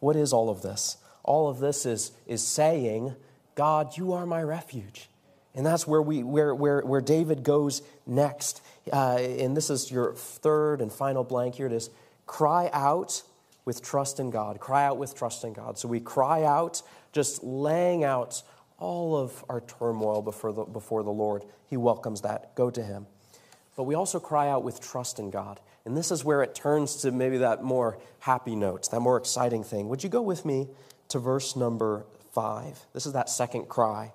What 0.00 0.16
is 0.16 0.32
all 0.32 0.50
of 0.50 0.62
this? 0.62 0.96
All 1.24 1.48
of 1.48 1.58
this 1.58 1.84
is, 1.84 2.12
is 2.26 2.46
saying, 2.46 3.14
God, 3.54 3.96
you 3.96 4.12
are 4.12 4.24
my 4.24 4.42
refuge. 4.42 5.08
And 5.54 5.66
that's 5.66 5.86
where, 5.86 6.00
we, 6.00 6.22
where, 6.22 6.54
where, 6.54 6.80
where 6.82 7.00
David 7.00 7.42
goes 7.42 7.82
next. 8.06 8.62
Uh, 8.92 9.16
and 9.16 9.56
this 9.56 9.70
is 9.70 9.90
your 9.90 10.14
third 10.14 10.80
and 10.80 10.92
final 10.92 11.24
blank. 11.24 11.56
Here 11.56 11.66
it 11.66 11.72
is. 11.72 11.90
Cry 12.26 12.70
out 12.72 13.22
with 13.64 13.82
trust 13.82 14.20
in 14.20 14.30
God. 14.30 14.60
Cry 14.60 14.84
out 14.84 14.98
with 14.98 15.14
trust 15.14 15.44
in 15.44 15.52
God. 15.52 15.78
So 15.78 15.88
we 15.88 16.00
cry 16.00 16.44
out, 16.44 16.82
just 17.12 17.42
laying 17.42 18.04
out 18.04 18.42
all 18.78 19.16
of 19.16 19.44
our 19.48 19.60
turmoil 19.60 20.22
before 20.22 20.52
the, 20.52 20.62
before 20.62 21.02
the 21.02 21.10
Lord. 21.10 21.44
He 21.66 21.76
welcomes 21.76 22.20
that. 22.20 22.54
Go 22.54 22.70
to 22.70 22.82
Him. 22.82 23.06
But 23.76 23.84
we 23.84 23.94
also 23.94 24.20
cry 24.20 24.48
out 24.48 24.62
with 24.62 24.80
trust 24.80 25.18
in 25.18 25.30
God. 25.30 25.60
And 25.88 25.96
this 25.96 26.10
is 26.10 26.22
where 26.22 26.42
it 26.42 26.54
turns 26.54 26.96
to 26.96 27.10
maybe 27.10 27.38
that 27.38 27.64
more 27.64 27.98
happy 28.20 28.54
note, 28.54 28.90
that 28.90 29.00
more 29.00 29.16
exciting 29.16 29.64
thing. 29.64 29.88
Would 29.88 30.04
you 30.04 30.10
go 30.10 30.20
with 30.20 30.44
me 30.44 30.68
to 31.08 31.18
verse 31.18 31.56
number 31.56 32.04
five? 32.34 32.78
This 32.92 33.06
is 33.06 33.14
that 33.14 33.30
second 33.30 33.70
cry. 33.70 34.12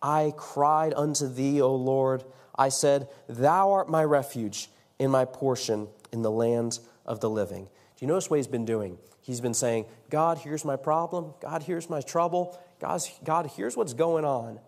I 0.00 0.34
cried 0.36 0.94
unto 0.94 1.26
thee, 1.26 1.60
O 1.60 1.74
Lord. 1.74 2.22
I 2.56 2.68
said, 2.68 3.08
Thou 3.28 3.72
art 3.72 3.90
my 3.90 4.04
refuge 4.04 4.70
in 5.00 5.10
my 5.10 5.24
portion 5.24 5.88
in 6.12 6.22
the 6.22 6.30
land 6.30 6.78
of 7.04 7.18
the 7.18 7.28
living. 7.28 7.64
Do 7.64 8.04
you 8.04 8.06
notice 8.06 8.30
what 8.30 8.36
he's 8.36 8.46
been 8.46 8.64
doing? 8.64 8.96
He's 9.20 9.40
been 9.40 9.52
saying, 9.52 9.86
God, 10.10 10.38
here's 10.38 10.64
my 10.64 10.76
problem. 10.76 11.34
God, 11.40 11.64
here's 11.64 11.90
my 11.90 12.02
trouble. 12.02 12.56
God, 12.78 13.02
God 13.24 13.50
here's 13.56 13.76
what's 13.76 13.94
going 13.94 14.24
on. 14.24 14.60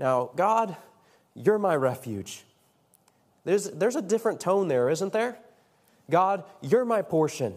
Now, 0.00 0.32
God, 0.34 0.76
you're 1.36 1.60
my 1.60 1.76
refuge. 1.76 2.42
There's, 3.44 3.70
there's 3.70 3.94
a 3.94 4.02
different 4.02 4.40
tone 4.40 4.66
there, 4.66 4.90
isn't 4.90 5.12
there? 5.12 5.38
God, 6.10 6.44
you're 6.60 6.84
my 6.84 7.02
portion. 7.02 7.54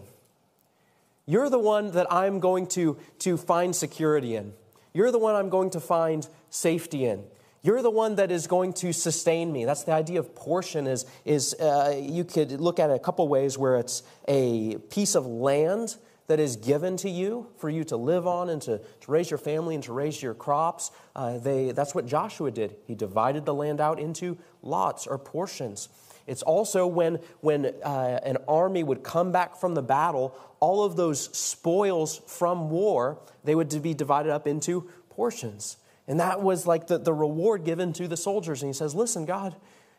You're 1.26 1.50
the 1.50 1.58
one 1.58 1.90
that 1.92 2.06
I'm 2.12 2.40
going 2.40 2.66
to, 2.68 2.96
to 3.20 3.36
find 3.36 3.74
security 3.74 4.36
in. 4.36 4.52
You're 4.94 5.10
the 5.10 5.18
one 5.18 5.34
I'm 5.34 5.50
going 5.50 5.70
to 5.70 5.80
find 5.80 6.26
safety 6.50 7.04
in. 7.04 7.24
You're 7.62 7.82
the 7.82 7.90
one 7.90 8.14
that 8.14 8.30
is 8.30 8.46
going 8.46 8.74
to 8.74 8.92
sustain 8.92 9.52
me. 9.52 9.64
That's 9.64 9.82
the 9.82 9.92
idea 9.92 10.20
of 10.20 10.36
portion. 10.36 10.86
Is 10.86 11.04
is 11.24 11.52
uh, 11.54 12.00
you 12.00 12.22
could 12.22 12.52
look 12.52 12.78
at 12.78 12.90
it 12.90 12.92
a 12.92 12.98
couple 13.00 13.26
ways 13.26 13.58
where 13.58 13.76
it's 13.76 14.04
a 14.28 14.76
piece 14.88 15.16
of 15.16 15.26
land 15.26 15.96
that 16.28 16.40
is 16.40 16.56
given 16.56 16.96
to 16.98 17.10
you 17.10 17.48
for 17.58 17.68
you 17.68 17.84
to 17.84 17.96
live 17.96 18.26
on 18.26 18.50
and 18.50 18.62
to, 18.62 18.78
to 18.78 19.10
raise 19.10 19.30
your 19.30 19.38
family 19.38 19.74
and 19.74 19.84
to 19.84 19.92
raise 19.92 20.22
your 20.22 20.34
crops. 20.34 20.90
Uh, 21.14 21.38
they, 21.38 21.72
that's 21.72 21.94
what 21.94 22.06
Joshua 22.06 22.50
did. 22.50 22.76
He 22.86 22.94
divided 22.94 23.44
the 23.44 23.54
land 23.54 23.80
out 23.80 23.98
into 23.98 24.38
lots 24.62 25.06
or 25.06 25.18
portions. 25.18 25.88
It's 26.26 26.42
also 26.42 26.86
when, 26.86 27.20
when 27.40 27.66
uh, 27.84 28.20
an 28.22 28.38
army 28.48 28.82
would 28.82 29.02
come 29.02 29.30
back 29.32 29.56
from 29.56 29.74
the 29.74 29.82
battle, 29.82 30.36
all 30.60 30.84
of 30.84 30.96
those 30.96 31.36
spoils 31.36 32.20
from 32.26 32.70
war, 32.70 33.20
they 33.44 33.54
would 33.54 33.82
be 33.82 33.94
divided 33.94 34.32
up 34.32 34.46
into 34.46 34.90
portions. 35.10 35.76
And 36.08 36.20
that 36.20 36.42
was 36.42 36.66
like 36.66 36.88
the, 36.88 36.98
the 36.98 37.12
reward 37.12 37.64
given 37.64 37.92
to 37.94 38.08
the 38.08 38.16
soldiers. 38.16 38.62
And 38.62 38.68
he 38.68 38.72
says, 38.72 38.94
Listen, 38.94 39.24
God, 39.24 39.56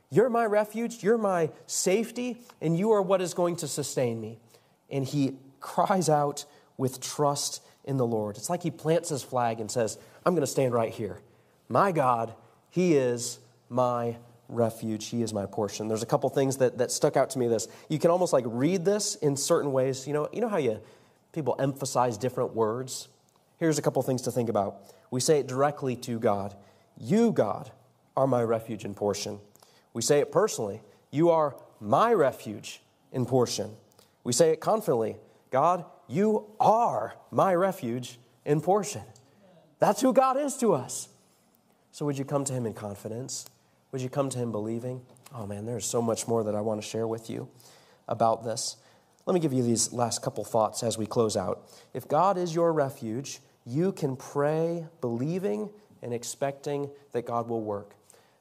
you're 0.10 0.30
my 0.30 0.46
refuge, 0.46 1.04
you're 1.04 1.18
my 1.18 1.50
safety, 1.66 2.42
and 2.62 2.78
you 2.78 2.92
are 2.92 3.02
what 3.02 3.22
is 3.22 3.34
going 3.34 3.58
to 3.58 3.68
sustain 3.68 4.20
me. 4.22 4.40
And 4.90 5.06
he 5.06 5.36
cries 5.60 6.10
out 6.10 6.46
with 6.78 7.02
trust 7.02 7.62
in 7.84 7.98
the 7.98 8.06
Lord. 8.06 8.38
It's 8.38 8.50
like 8.50 8.64
he 8.64 8.72
plants 8.72 9.10
his 9.10 9.24
flag 9.24 9.60
and 9.60 9.70
says, 9.70 9.98
I'm 10.26 10.34
going 10.34 10.42
to 10.42 10.48
stand 10.48 10.74
right 10.74 10.92
here. 10.92 11.20
My 11.68 11.92
God, 11.92 12.34
he 12.70 12.96
is 12.96 13.40
my 13.70 14.18
refuge. 14.50 15.08
He 15.08 15.22
is 15.22 15.34
my 15.34 15.46
portion. 15.46 15.88
There's 15.88 16.04
a 16.04 16.08
couple 16.08 16.30
things 16.30 16.58
that, 16.58 16.78
that 16.78 16.92
stuck 16.92 17.18
out 17.18 17.30
to 17.32 17.40
me 17.40 17.48
this. 17.48 17.68
You 17.90 18.00
can 18.00 18.12
almost 18.12 18.34
like 18.34 18.46
read 18.48 18.86
this 18.86 19.16
in 19.16 19.36
certain 19.36 19.72
ways. 19.72 20.08
You 20.08 20.14
know, 20.14 20.30
you 20.32 20.42
know 20.42 20.50
how 20.50 20.58
you 20.58 20.80
people 21.34 21.56
emphasize 21.60 22.18
different 22.18 22.56
words? 22.56 23.08
Here's 23.58 23.78
a 23.78 23.82
couple 23.82 24.02
things 24.02 24.22
to 24.24 24.32
think 24.32 24.50
about. 24.50 24.78
We 25.12 25.20
say 25.20 25.40
it 25.40 25.48
directly 25.48 25.96
to 25.98 26.20
God. 26.20 26.56
You, 26.98 27.32
God, 27.32 27.72
are 28.16 28.28
my 28.28 28.44
refuge 28.44 28.86
and 28.86 28.96
portion. 28.96 29.40
We 29.94 30.02
say 30.02 30.20
it 30.20 30.32
personally. 30.32 30.82
You 31.12 31.30
are 31.30 31.56
my 31.80 32.14
refuge 32.14 32.82
and 33.12 33.28
portion. 33.28 33.76
We 34.24 34.34
say 34.34 34.52
it 34.52 34.60
confidently. 34.60 35.18
God, 35.52 35.86
you 36.08 36.46
are 36.60 37.16
my 37.32 37.54
refuge 37.56 38.20
and 38.46 38.62
portion. 38.62 39.04
That's 39.80 40.02
who 40.02 40.14
God 40.14 40.38
is 40.38 40.58
to 40.58 40.74
us. 40.74 41.10
So, 41.92 42.06
would 42.06 42.18
you 42.18 42.26
come 42.26 42.44
to 42.46 42.54
Him 42.54 42.66
in 42.66 42.74
confidence? 42.74 43.46
Would 43.98 44.04
you 44.04 44.12
come 44.12 44.30
to 44.30 44.38
Him 44.38 44.52
believing? 44.52 45.02
Oh 45.34 45.48
man, 45.48 45.66
there's 45.66 45.84
so 45.84 46.04
much 46.04 46.28
more 46.28 46.44
that 46.44 46.54
I 46.54 46.62
want 46.62 46.80
to 46.80 46.88
share 46.88 47.08
with 47.08 47.32
you 47.32 47.50
about 48.08 48.44
this. 48.44 48.76
Let 49.26 49.34
me 49.34 49.40
give 49.40 49.54
you 49.54 49.64
these 49.64 49.92
last 49.92 50.22
couple 50.22 50.44
thoughts 50.44 50.84
as 50.84 51.00
we 51.00 51.08
close 51.08 51.36
out. 51.36 51.68
If 51.96 52.08
God 52.08 52.38
is 52.38 52.54
your 52.54 52.72
refuge, 52.74 53.40
you 53.66 53.92
can 53.92 54.16
pray 54.16 54.86
believing 55.02 55.72
and 56.04 56.14
expecting 56.14 56.92
that 57.14 57.26
God 57.26 57.50
will 57.50 57.64
work. 57.64 57.96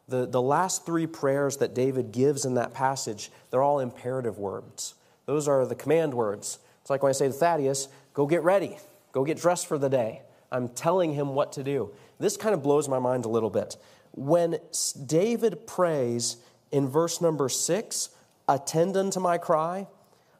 The, 0.08 0.26
the 0.26 0.42
last 0.42 0.84
three 0.84 1.06
prayers 1.06 1.56
that 1.56 1.72
David 1.72 2.12
gives 2.12 2.44
in 2.44 2.52
that 2.56 2.74
passage, 2.74 3.30
they're 3.50 3.62
all 3.62 3.80
imperative 3.80 4.36
words. 4.36 4.92
Those 5.24 5.48
are 5.48 5.64
the 5.64 5.74
command 5.74 6.12
words. 6.12 6.58
It's 6.82 6.90
like 6.90 7.02
when 7.02 7.08
I 7.08 7.14
say 7.14 7.28
to 7.28 7.32
Thaddeus, 7.32 7.88
go 8.12 8.26
get 8.26 8.42
ready, 8.42 8.76
go 9.12 9.24
get 9.24 9.38
dressed 9.38 9.66
for 9.66 9.78
the 9.78 9.88
day. 9.88 10.20
I'm 10.52 10.68
telling 10.68 11.14
him 11.14 11.34
what 11.34 11.52
to 11.52 11.64
do. 11.64 11.94
This 12.20 12.36
kind 12.36 12.54
of 12.54 12.62
blows 12.62 12.90
my 12.90 12.98
mind 12.98 13.24
a 13.24 13.28
little 13.28 13.50
bit. 13.50 13.76
When 14.16 14.58
David 15.06 15.66
prays 15.66 16.38
in 16.72 16.88
verse 16.88 17.20
number 17.20 17.48
six, 17.48 18.08
attend 18.48 18.96
unto 18.96 19.20
my 19.20 19.38
cry, 19.38 19.86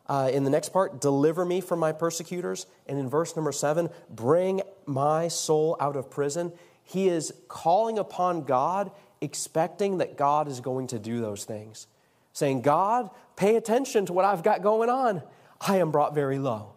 uh, 0.09 0.31
in 0.33 0.45
the 0.45 0.51
next 0.51 0.71
part, 0.71 1.01
deliver 1.01 1.45
me 1.45 1.61
from 1.61 1.79
my 1.79 1.93
persecutors. 1.93 2.67
And 2.87 2.99
in 2.99 3.09
verse 3.09 3.37
number 3.37 3.53
seven, 3.53 3.91
bring 4.09 4.63
my 4.87 5.29
soul 5.29 5.77
out 5.81 5.97
of 5.97 6.11
prison. 6.11 6.53
He 6.85 7.09
is 7.09 7.33
calling 7.49 7.99
upon 7.99 8.45
God, 8.45 8.93
expecting 9.21 9.99
that 9.99 10.17
God 10.17 10.49
is 10.49 10.61
going 10.61 10.87
to 10.89 10.99
do 10.99 11.21
those 11.21 11.45
things. 11.45 11.87
Saying, 12.33 12.63
God, 12.63 13.11
pay 13.35 13.57
attention 13.57 14.07
to 14.07 14.13
what 14.13 14.25
I've 14.25 14.43
got 14.43 14.63
going 14.63 14.91
on. 14.91 15.23
I 15.61 15.79
am 15.79 15.91
brought 15.91 16.15
very 16.15 16.39
low. 16.39 16.76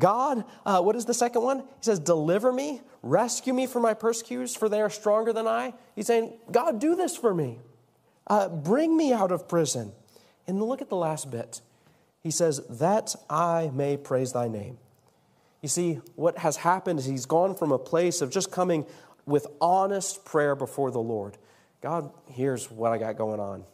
God, 0.00 0.44
uh, 0.66 0.80
what 0.80 0.96
is 0.96 1.04
the 1.04 1.14
second 1.14 1.42
one? 1.42 1.60
He 1.60 1.82
says, 1.82 1.98
Deliver 1.98 2.52
me, 2.52 2.80
rescue 3.02 3.54
me 3.54 3.66
from 3.66 3.82
my 3.82 3.94
persecutors, 3.94 4.56
for 4.56 4.68
they 4.68 4.80
are 4.80 4.90
stronger 4.90 5.32
than 5.32 5.46
I. 5.46 5.74
He's 5.94 6.06
saying, 6.06 6.32
God, 6.50 6.80
do 6.80 6.96
this 6.96 7.16
for 7.16 7.32
me. 7.32 7.58
Uh, 8.26 8.48
bring 8.48 8.96
me 8.96 9.12
out 9.12 9.30
of 9.30 9.48
prison. 9.48 9.92
And 10.46 10.62
look 10.62 10.82
at 10.82 10.88
the 10.88 10.96
last 10.96 11.30
bit. 11.30 11.60
He 12.22 12.30
says, 12.30 12.60
That 12.68 13.14
I 13.30 13.70
may 13.72 13.96
praise 13.96 14.32
thy 14.32 14.48
name. 14.48 14.78
You 15.62 15.68
see, 15.68 16.00
what 16.16 16.38
has 16.38 16.58
happened 16.58 16.98
is 16.98 17.06
he's 17.06 17.26
gone 17.26 17.54
from 17.54 17.72
a 17.72 17.78
place 17.78 18.20
of 18.20 18.30
just 18.30 18.50
coming 18.50 18.84
with 19.24 19.46
honest 19.60 20.24
prayer 20.24 20.54
before 20.54 20.90
the 20.90 21.00
Lord. 21.00 21.38
God, 21.80 22.10
here's 22.28 22.70
what 22.70 22.92
I 22.92 22.98
got 22.98 23.16
going 23.16 23.40
on. 23.40 23.64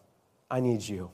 I 0.50 0.60
need 0.60 0.82
you. 0.82 1.10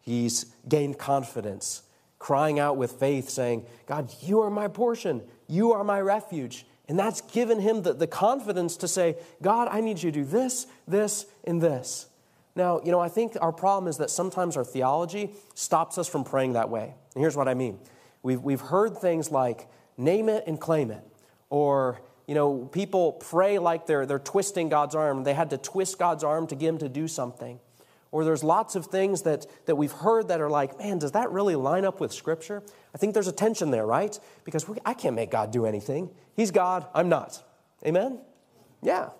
He's 0.00 0.46
gained 0.68 0.98
confidence 0.98 1.82
crying 2.20 2.60
out 2.60 2.76
with 2.76 2.92
faith, 2.92 3.28
saying, 3.28 3.66
God, 3.86 4.14
you 4.20 4.40
are 4.42 4.50
my 4.50 4.68
portion, 4.68 5.22
you 5.48 5.72
are 5.72 5.82
my 5.82 6.00
refuge. 6.00 6.64
And 6.86 6.96
that's 6.96 7.20
given 7.20 7.60
him 7.60 7.82
the, 7.82 7.92
the 7.92 8.06
confidence 8.06 8.76
to 8.78 8.88
say, 8.88 9.16
God, 9.42 9.68
I 9.70 9.80
need 9.80 10.02
you 10.02 10.12
to 10.12 10.20
do 10.20 10.24
this, 10.24 10.66
this, 10.86 11.26
and 11.44 11.60
this. 11.60 12.06
Now, 12.54 12.80
you 12.84 12.90
know, 12.90 13.00
I 13.00 13.08
think 13.08 13.36
our 13.40 13.52
problem 13.52 13.88
is 13.88 13.96
that 13.98 14.10
sometimes 14.10 14.56
our 14.56 14.64
theology 14.64 15.34
stops 15.54 15.98
us 15.98 16.08
from 16.08 16.24
praying 16.24 16.54
that 16.54 16.68
way. 16.68 16.94
And 17.14 17.22
here's 17.22 17.36
what 17.36 17.48
I 17.48 17.54
mean 17.54 17.78
we've, 18.22 18.40
we've 18.40 18.60
heard 18.60 18.98
things 18.98 19.30
like, 19.30 19.68
name 19.96 20.28
it 20.28 20.44
and 20.46 20.60
claim 20.60 20.90
it. 20.90 21.04
Or, 21.48 22.00
you 22.26 22.34
know, 22.34 22.68
people 22.72 23.12
pray 23.12 23.58
like 23.58 23.86
they're, 23.86 24.04
they're 24.04 24.18
twisting 24.18 24.68
God's 24.68 24.94
arm. 24.94 25.24
They 25.24 25.34
had 25.34 25.50
to 25.50 25.58
twist 25.58 25.98
God's 25.98 26.24
arm 26.24 26.46
to 26.48 26.54
get 26.54 26.68
him 26.68 26.78
to 26.78 26.88
do 26.88 27.08
something. 27.08 27.60
Or 28.12 28.24
there's 28.24 28.42
lots 28.42 28.74
of 28.74 28.86
things 28.86 29.22
that, 29.22 29.46
that 29.66 29.76
we've 29.76 29.92
heard 29.92 30.28
that 30.28 30.40
are 30.40 30.50
like, 30.50 30.78
man, 30.78 30.98
does 30.98 31.12
that 31.12 31.30
really 31.30 31.54
line 31.54 31.84
up 31.84 32.00
with 32.00 32.12
Scripture? 32.12 32.62
I 32.94 32.98
think 32.98 33.14
there's 33.14 33.28
a 33.28 33.32
tension 33.32 33.70
there, 33.70 33.86
right? 33.86 34.18
Because 34.44 34.68
we, 34.68 34.78
I 34.84 34.94
can't 34.94 35.14
make 35.14 35.30
God 35.30 35.52
do 35.52 35.64
anything. 35.64 36.10
He's 36.34 36.50
God, 36.50 36.86
I'm 36.92 37.08
not. 37.08 37.42
Amen? 37.86 38.18
Yeah. 38.82 39.10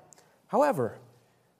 However, 0.48 0.98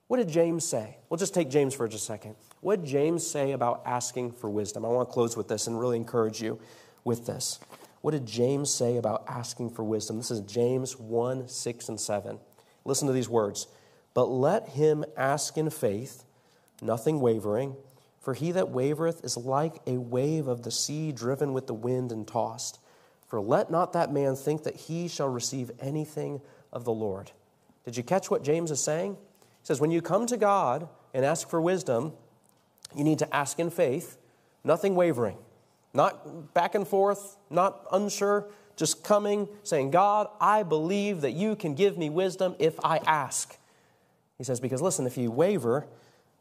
what 0.08 0.16
did 0.16 0.28
James 0.28 0.64
say? 0.64 0.96
We'll 1.08 1.18
just 1.18 1.34
take 1.34 1.50
James 1.50 1.72
for 1.72 1.86
just 1.86 2.02
a 2.02 2.06
second. 2.06 2.34
What 2.60 2.80
did 2.80 2.90
James 2.90 3.24
say 3.24 3.52
about 3.52 3.82
asking 3.86 4.32
for 4.32 4.50
wisdom? 4.50 4.84
I 4.84 4.88
want 4.88 5.08
to 5.08 5.12
close 5.12 5.36
with 5.36 5.46
this 5.46 5.68
and 5.68 5.78
really 5.78 5.96
encourage 5.96 6.42
you 6.42 6.58
with 7.04 7.26
this. 7.26 7.60
What 8.00 8.12
did 8.12 8.26
James 8.26 8.72
say 8.72 8.96
about 8.96 9.24
asking 9.28 9.70
for 9.70 9.84
wisdom? 9.84 10.16
This 10.16 10.30
is 10.30 10.40
James 10.40 10.98
1 10.98 11.48
6 11.48 11.88
and 11.88 12.00
7. 12.00 12.38
Listen 12.84 13.06
to 13.06 13.14
these 13.14 13.28
words. 13.28 13.68
But 14.12 14.24
let 14.24 14.70
him 14.70 15.04
ask 15.16 15.56
in 15.56 15.70
faith, 15.70 16.24
nothing 16.82 17.20
wavering, 17.20 17.76
for 18.20 18.34
he 18.34 18.52
that 18.52 18.66
wavereth 18.66 19.24
is 19.24 19.36
like 19.36 19.80
a 19.86 19.98
wave 19.98 20.46
of 20.46 20.62
the 20.62 20.70
sea 20.70 21.12
driven 21.12 21.52
with 21.52 21.66
the 21.66 21.74
wind 21.74 22.12
and 22.12 22.26
tossed. 22.26 22.78
For 23.26 23.40
let 23.40 23.70
not 23.70 23.92
that 23.92 24.12
man 24.12 24.36
think 24.36 24.64
that 24.64 24.76
he 24.76 25.08
shall 25.08 25.28
receive 25.28 25.70
anything 25.80 26.40
of 26.72 26.84
the 26.84 26.92
Lord. 26.92 27.30
Did 27.84 27.96
you 27.96 28.02
catch 28.02 28.30
what 28.30 28.42
James 28.42 28.70
is 28.70 28.82
saying? 28.82 29.14
He 29.14 29.66
says, 29.66 29.80
When 29.80 29.90
you 29.90 30.02
come 30.02 30.26
to 30.26 30.36
God 30.36 30.88
and 31.14 31.24
ask 31.24 31.48
for 31.48 31.60
wisdom, 31.60 32.12
you 32.94 33.04
need 33.04 33.20
to 33.20 33.34
ask 33.34 33.58
in 33.58 33.70
faith, 33.70 34.18
nothing 34.64 34.94
wavering, 34.94 35.38
not 35.94 36.52
back 36.54 36.74
and 36.74 36.86
forth, 36.86 37.36
not 37.48 37.86
unsure, 37.92 38.46
just 38.76 39.04
coming, 39.04 39.48
saying, 39.62 39.90
God, 39.90 40.28
I 40.40 40.62
believe 40.62 41.20
that 41.20 41.32
you 41.32 41.54
can 41.54 41.74
give 41.74 41.96
me 41.96 42.10
wisdom 42.10 42.56
if 42.58 42.78
I 42.84 42.98
ask. 43.06 43.58
He 44.38 44.44
says, 44.44 44.58
Because 44.58 44.82
listen, 44.82 45.06
if 45.06 45.16
you 45.16 45.30
waver, 45.30 45.86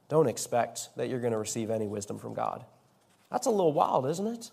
don't 0.09 0.27
expect 0.27 0.89
that 0.97 1.07
you're 1.07 1.19
going 1.19 1.33
to 1.33 1.39
receive 1.39 1.69
any 1.69 1.87
wisdom 1.87 2.17
from 2.17 2.33
God. 2.33 2.65
That's 3.31 3.45
a 3.45 3.51
little 3.51 3.71
wild, 3.71 4.07
isn't 4.07 4.27
it? 4.27 4.51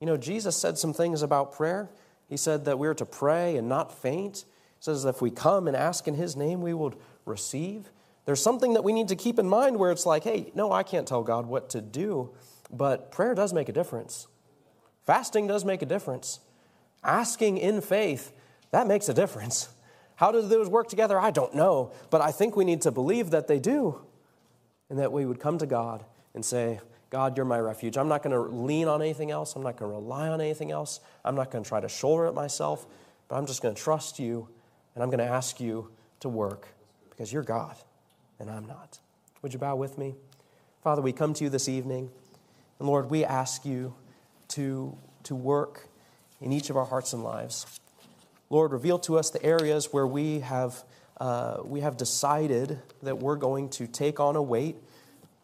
You 0.00 0.06
know, 0.06 0.16
Jesus 0.16 0.56
said 0.56 0.76
some 0.76 0.92
things 0.92 1.22
about 1.22 1.52
prayer. 1.52 1.88
He 2.28 2.36
said 2.36 2.64
that 2.64 2.78
we're 2.78 2.94
to 2.94 3.06
pray 3.06 3.56
and 3.56 3.68
not 3.68 3.96
faint. 3.96 4.38
He 4.38 4.80
says 4.80 5.04
if 5.04 5.22
we 5.22 5.30
come 5.30 5.68
and 5.68 5.76
ask 5.76 6.08
in 6.08 6.14
His 6.14 6.34
name, 6.34 6.60
we 6.60 6.74
will 6.74 6.92
receive. 7.24 7.90
There's 8.26 8.42
something 8.42 8.74
that 8.74 8.82
we 8.82 8.92
need 8.92 9.08
to 9.08 9.16
keep 9.16 9.38
in 9.38 9.48
mind 9.48 9.78
where 9.78 9.92
it's 9.92 10.06
like, 10.06 10.24
hey, 10.24 10.50
no, 10.54 10.72
I 10.72 10.82
can't 10.82 11.06
tell 11.06 11.22
God 11.22 11.46
what 11.46 11.70
to 11.70 11.80
do, 11.80 12.30
but 12.70 13.12
prayer 13.12 13.34
does 13.34 13.52
make 13.52 13.68
a 13.68 13.72
difference. 13.72 14.26
Fasting 15.06 15.46
does 15.46 15.64
make 15.64 15.82
a 15.82 15.86
difference. 15.86 16.40
Asking 17.04 17.58
in 17.58 17.80
faith, 17.80 18.32
that 18.72 18.88
makes 18.88 19.08
a 19.08 19.14
difference. 19.14 19.68
How 20.16 20.32
do 20.32 20.42
those 20.42 20.68
work 20.68 20.88
together? 20.88 21.20
I 21.20 21.30
don't 21.30 21.54
know, 21.54 21.92
but 22.10 22.20
I 22.20 22.32
think 22.32 22.56
we 22.56 22.64
need 22.64 22.82
to 22.82 22.90
believe 22.90 23.30
that 23.30 23.46
they 23.46 23.60
do 23.60 24.00
and 24.90 24.98
that 24.98 25.12
we 25.12 25.24
would 25.26 25.40
come 25.40 25.58
to 25.58 25.66
God 25.66 26.04
and 26.34 26.44
say, 26.44 26.80
God, 27.10 27.36
you're 27.36 27.46
my 27.46 27.58
refuge. 27.58 27.96
I'm 27.96 28.08
not 28.08 28.22
going 28.22 28.34
to 28.34 28.40
lean 28.40 28.88
on 28.88 29.00
anything 29.00 29.30
else. 29.30 29.54
I'm 29.54 29.62
not 29.62 29.76
going 29.76 29.90
to 29.90 29.96
rely 29.96 30.28
on 30.28 30.40
anything 30.40 30.70
else. 30.70 31.00
I'm 31.24 31.36
not 31.36 31.50
going 31.50 31.62
to 31.62 31.68
try 31.68 31.80
to 31.80 31.88
shoulder 31.88 32.26
it 32.26 32.34
myself, 32.34 32.86
but 33.28 33.36
I'm 33.36 33.46
just 33.46 33.62
going 33.62 33.74
to 33.74 33.80
trust 33.80 34.18
you 34.18 34.48
and 34.94 35.02
I'm 35.02 35.10
going 35.10 35.18
to 35.18 35.24
ask 35.24 35.60
you 35.60 35.90
to 36.20 36.28
work 36.28 36.68
because 37.10 37.32
you're 37.32 37.42
God 37.42 37.76
and 38.38 38.50
I'm 38.50 38.66
not. 38.66 38.98
Would 39.42 39.52
you 39.52 39.58
bow 39.58 39.76
with 39.76 39.98
me? 39.98 40.14
Father, 40.82 41.02
we 41.02 41.12
come 41.12 41.34
to 41.34 41.44
you 41.44 41.50
this 41.50 41.68
evening, 41.68 42.10
and 42.78 42.88
Lord, 42.88 43.10
we 43.10 43.24
ask 43.24 43.64
you 43.64 43.94
to, 44.48 44.96
to 45.22 45.34
work 45.34 45.88
in 46.40 46.52
each 46.52 46.68
of 46.68 46.76
our 46.76 46.84
hearts 46.84 47.12
and 47.12 47.24
lives. 47.24 47.80
Lord, 48.50 48.72
reveal 48.72 48.98
to 49.00 49.18
us 49.18 49.30
the 49.30 49.42
areas 49.42 49.92
where 49.92 50.06
we 50.06 50.40
have, 50.40 50.84
uh, 51.18 51.58
we 51.64 51.80
have 51.80 51.96
decided 51.96 52.80
that 53.02 53.18
we're 53.18 53.36
going 53.36 53.68
to 53.70 53.86
take 53.86 54.18
on 54.18 54.36
a 54.36 54.42
weight 54.42 54.76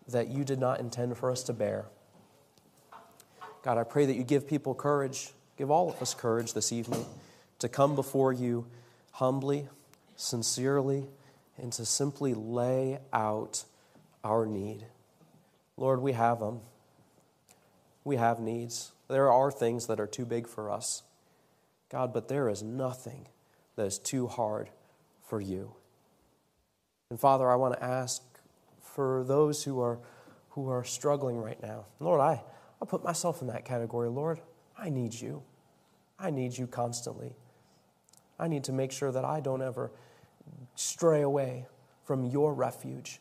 that 0.08 0.28
you 0.28 0.44
did 0.44 0.58
not 0.58 0.80
intend 0.80 1.16
for 1.16 1.30
us 1.30 1.44
to 1.44 1.52
bear. 1.52 1.86
God, 3.62 3.78
I 3.78 3.84
pray 3.84 4.06
that 4.06 4.16
you 4.16 4.24
give 4.24 4.48
people 4.48 4.74
courage, 4.74 5.30
give 5.56 5.70
all 5.70 5.90
of 5.90 6.02
us 6.02 6.14
courage 6.14 6.54
this 6.54 6.72
evening 6.72 7.04
to 7.58 7.68
come 7.68 7.94
before 7.94 8.32
you 8.32 8.66
humbly, 9.12 9.68
sincerely, 10.16 11.06
and 11.56 11.72
to 11.74 11.84
simply 11.84 12.34
lay 12.34 12.98
out 13.12 13.64
our 14.24 14.46
need. 14.46 14.86
Lord, 15.76 16.00
we 16.00 16.12
have 16.12 16.40
them. 16.40 16.60
We 18.02 18.16
have 18.16 18.40
needs. 18.40 18.92
There 19.08 19.30
are 19.30 19.50
things 19.50 19.86
that 19.86 20.00
are 20.00 20.06
too 20.06 20.24
big 20.24 20.48
for 20.48 20.70
us. 20.70 21.02
God, 21.90 22.12
but 22.12 22.28
there 22.28 22.48
is 22.48 22.62
nothing 22.62 23.26
that 23.76 23.86
is 23.86 23.98
too 23.98 24.26
hard 24.26 24.70
for 25.30 25.40
you. 25.40 25.72
And 27.08 27.18
Father, 27.18 27.48
I 27.48 27.54
want 27.54 27.74
to 27.74 27.82
ask 27.82 28.20
for 28.82 29.22
those 29.24 29.62
who 29.62 29.80
are, 29.80 30.00
who 30.50 30.68
are 30.68 30.82
struggling 30.82 31.38
right 31.38 31.62
now. 31.62 31.86
Lord, 32.00 32.20
I, 32.20 32.42
I 32.82 32.84
put 32.84 33.04
myself 33.04 33.40
in 33.40 33.46
that 33.46 33.64
category. 33.64 34.08
Lord, 34.08 34.40
I 34.76 34.90
need 34.90 35.14
you. 35.14 35.42
I 36.18 36.30
need 36.30 36.58
you 36.58 36.66
constantly. 36.66 37.36
I 38.40 38.48
need 38.48 38.64
to 38.64 38.72
make 38.72 38.90
sure 38.90 39.12
that 39.12 39.24
I 39.24 39.38
don't 39.38 39.62
ever 39.62 39.92
stray 40.74 41.22
away 41.22 41.66
from 42.04 42.24
your 42.24 42.52
refuge. 42.52 43.20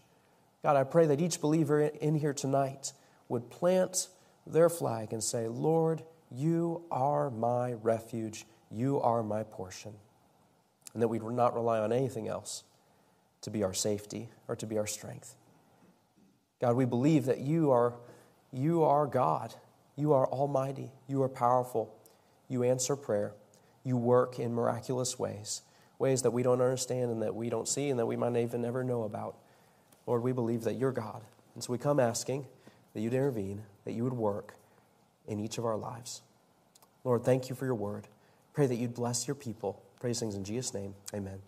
God, 0.64 0.76
I 0.76 0.86
pray 0.86 1.06
that 1.06 1.22
each 1.22 1.40
believer 1.40 1.80
in 1.80 2.16
here 2.16 2.34
tonight 2.34 2.92
would 3.28 3.52
plant 3.52 4.08
their 4.48 4.70
flag 4.70 5.14
and 5.14 5.24
say, 5.24 5.48
Lord, 5.48 6.04
you 6.32 6.82
are 6.90 7.30
my 7.30 7.74
refuge. 7.74 8.48
You 8.72 9.00
are 9.00 9.22
my 9.22 9.44
portion. 9.44 9.94
And 11.00 11.04
that 11.04 11.08
we 11.08 11.20
would 11.20 11.34
not 11.34 11.56
rely 11.56 11.80
on 11.80 11.94
anything 11.94 12.28
else 12.28 12.66
to 13.40 13.50
be 13.50 13.64
our 13.64 13.74
safety 13.74 14.28
or 14.50 14.58
to 14.58 14.66
be 14.66 14.78
our 14.78 14.86
strength. 14.86 15.38
God, 16.60 16.76
we 16.76 16.84
believe 16.84 17.24
that 17.24 17.40
you 17.40 17.72
are, 17.72 17.94
you 18.52 18.84
are 18.84 19.08
God. 19.08 19.54
You 19.96 20.12
are 20.12 20.28
almighty. 20.28 20.92
You 21.08 21.24
are 21.24 21.30
powerful. 21.30 21.96
You 22.50 22.64
answer 22.64 22.98
prayer. 22.98 23.32
You 23.86 23.96
work 23.96 24.40
in 24.40 24.54
miraculous 24.54 25.18
ways, 25.18 25.62
ways 26.00 26.22
that 26.24 26.32
we 26.32 26.44
don't 26.44 26.60
understand 26.60 27.12
and 27.12 27.22
that 27.22 27.34
we 27.34 27.50
don't 27.50 27.70
see 27.70 27.90
and 27.90 27.98
that 27.98 28.06
we 28.06 28.18
might 28.18 28.36
even 28.36 28.62
never 28.62 28.84
know 28.84 29.04
about. 29.04 29.38
Lord, 30.06 30.22
we 30.22 30.34
believe 30.34 30.64
that 30.66 30.76
you're 30.76 30.92
God. 30.92 31.22
And 31.56 31.64
so 31.64 31.72
we 31.72 31.78
come 31.78 32.02
asking 32.02 32.46
that 32.94 33.00
you'd 33.00 33.14
intervene, 33.14 33.64
that 33.86 33.94
you 33.94 34.04
would 34.04 34.12
work 34.12 34.56
in 35.30 35.40
each 35.40 35.58
of 35.58 35.66
our 35.66 35.78
lives. 35.78 36.24
Lord, 37.06 37.24
thank 37.24 37.48
you 37.48 37.56
for 37.56 37.64
your 37.64 37.76
word. 37.76 38.10
Pray 38.52 38.68
that 38.68 38.76
you'd 38.76 38.96
bless 38.96 39.30
your 39.30 39.36
people. 39.36 39.82
Praise 40.00 40.20
things 40.20 40.36
in 40.36 40.44
Jesus' 40.44 40.74
name. 40.74 40.96
Amen. 41.14 41.40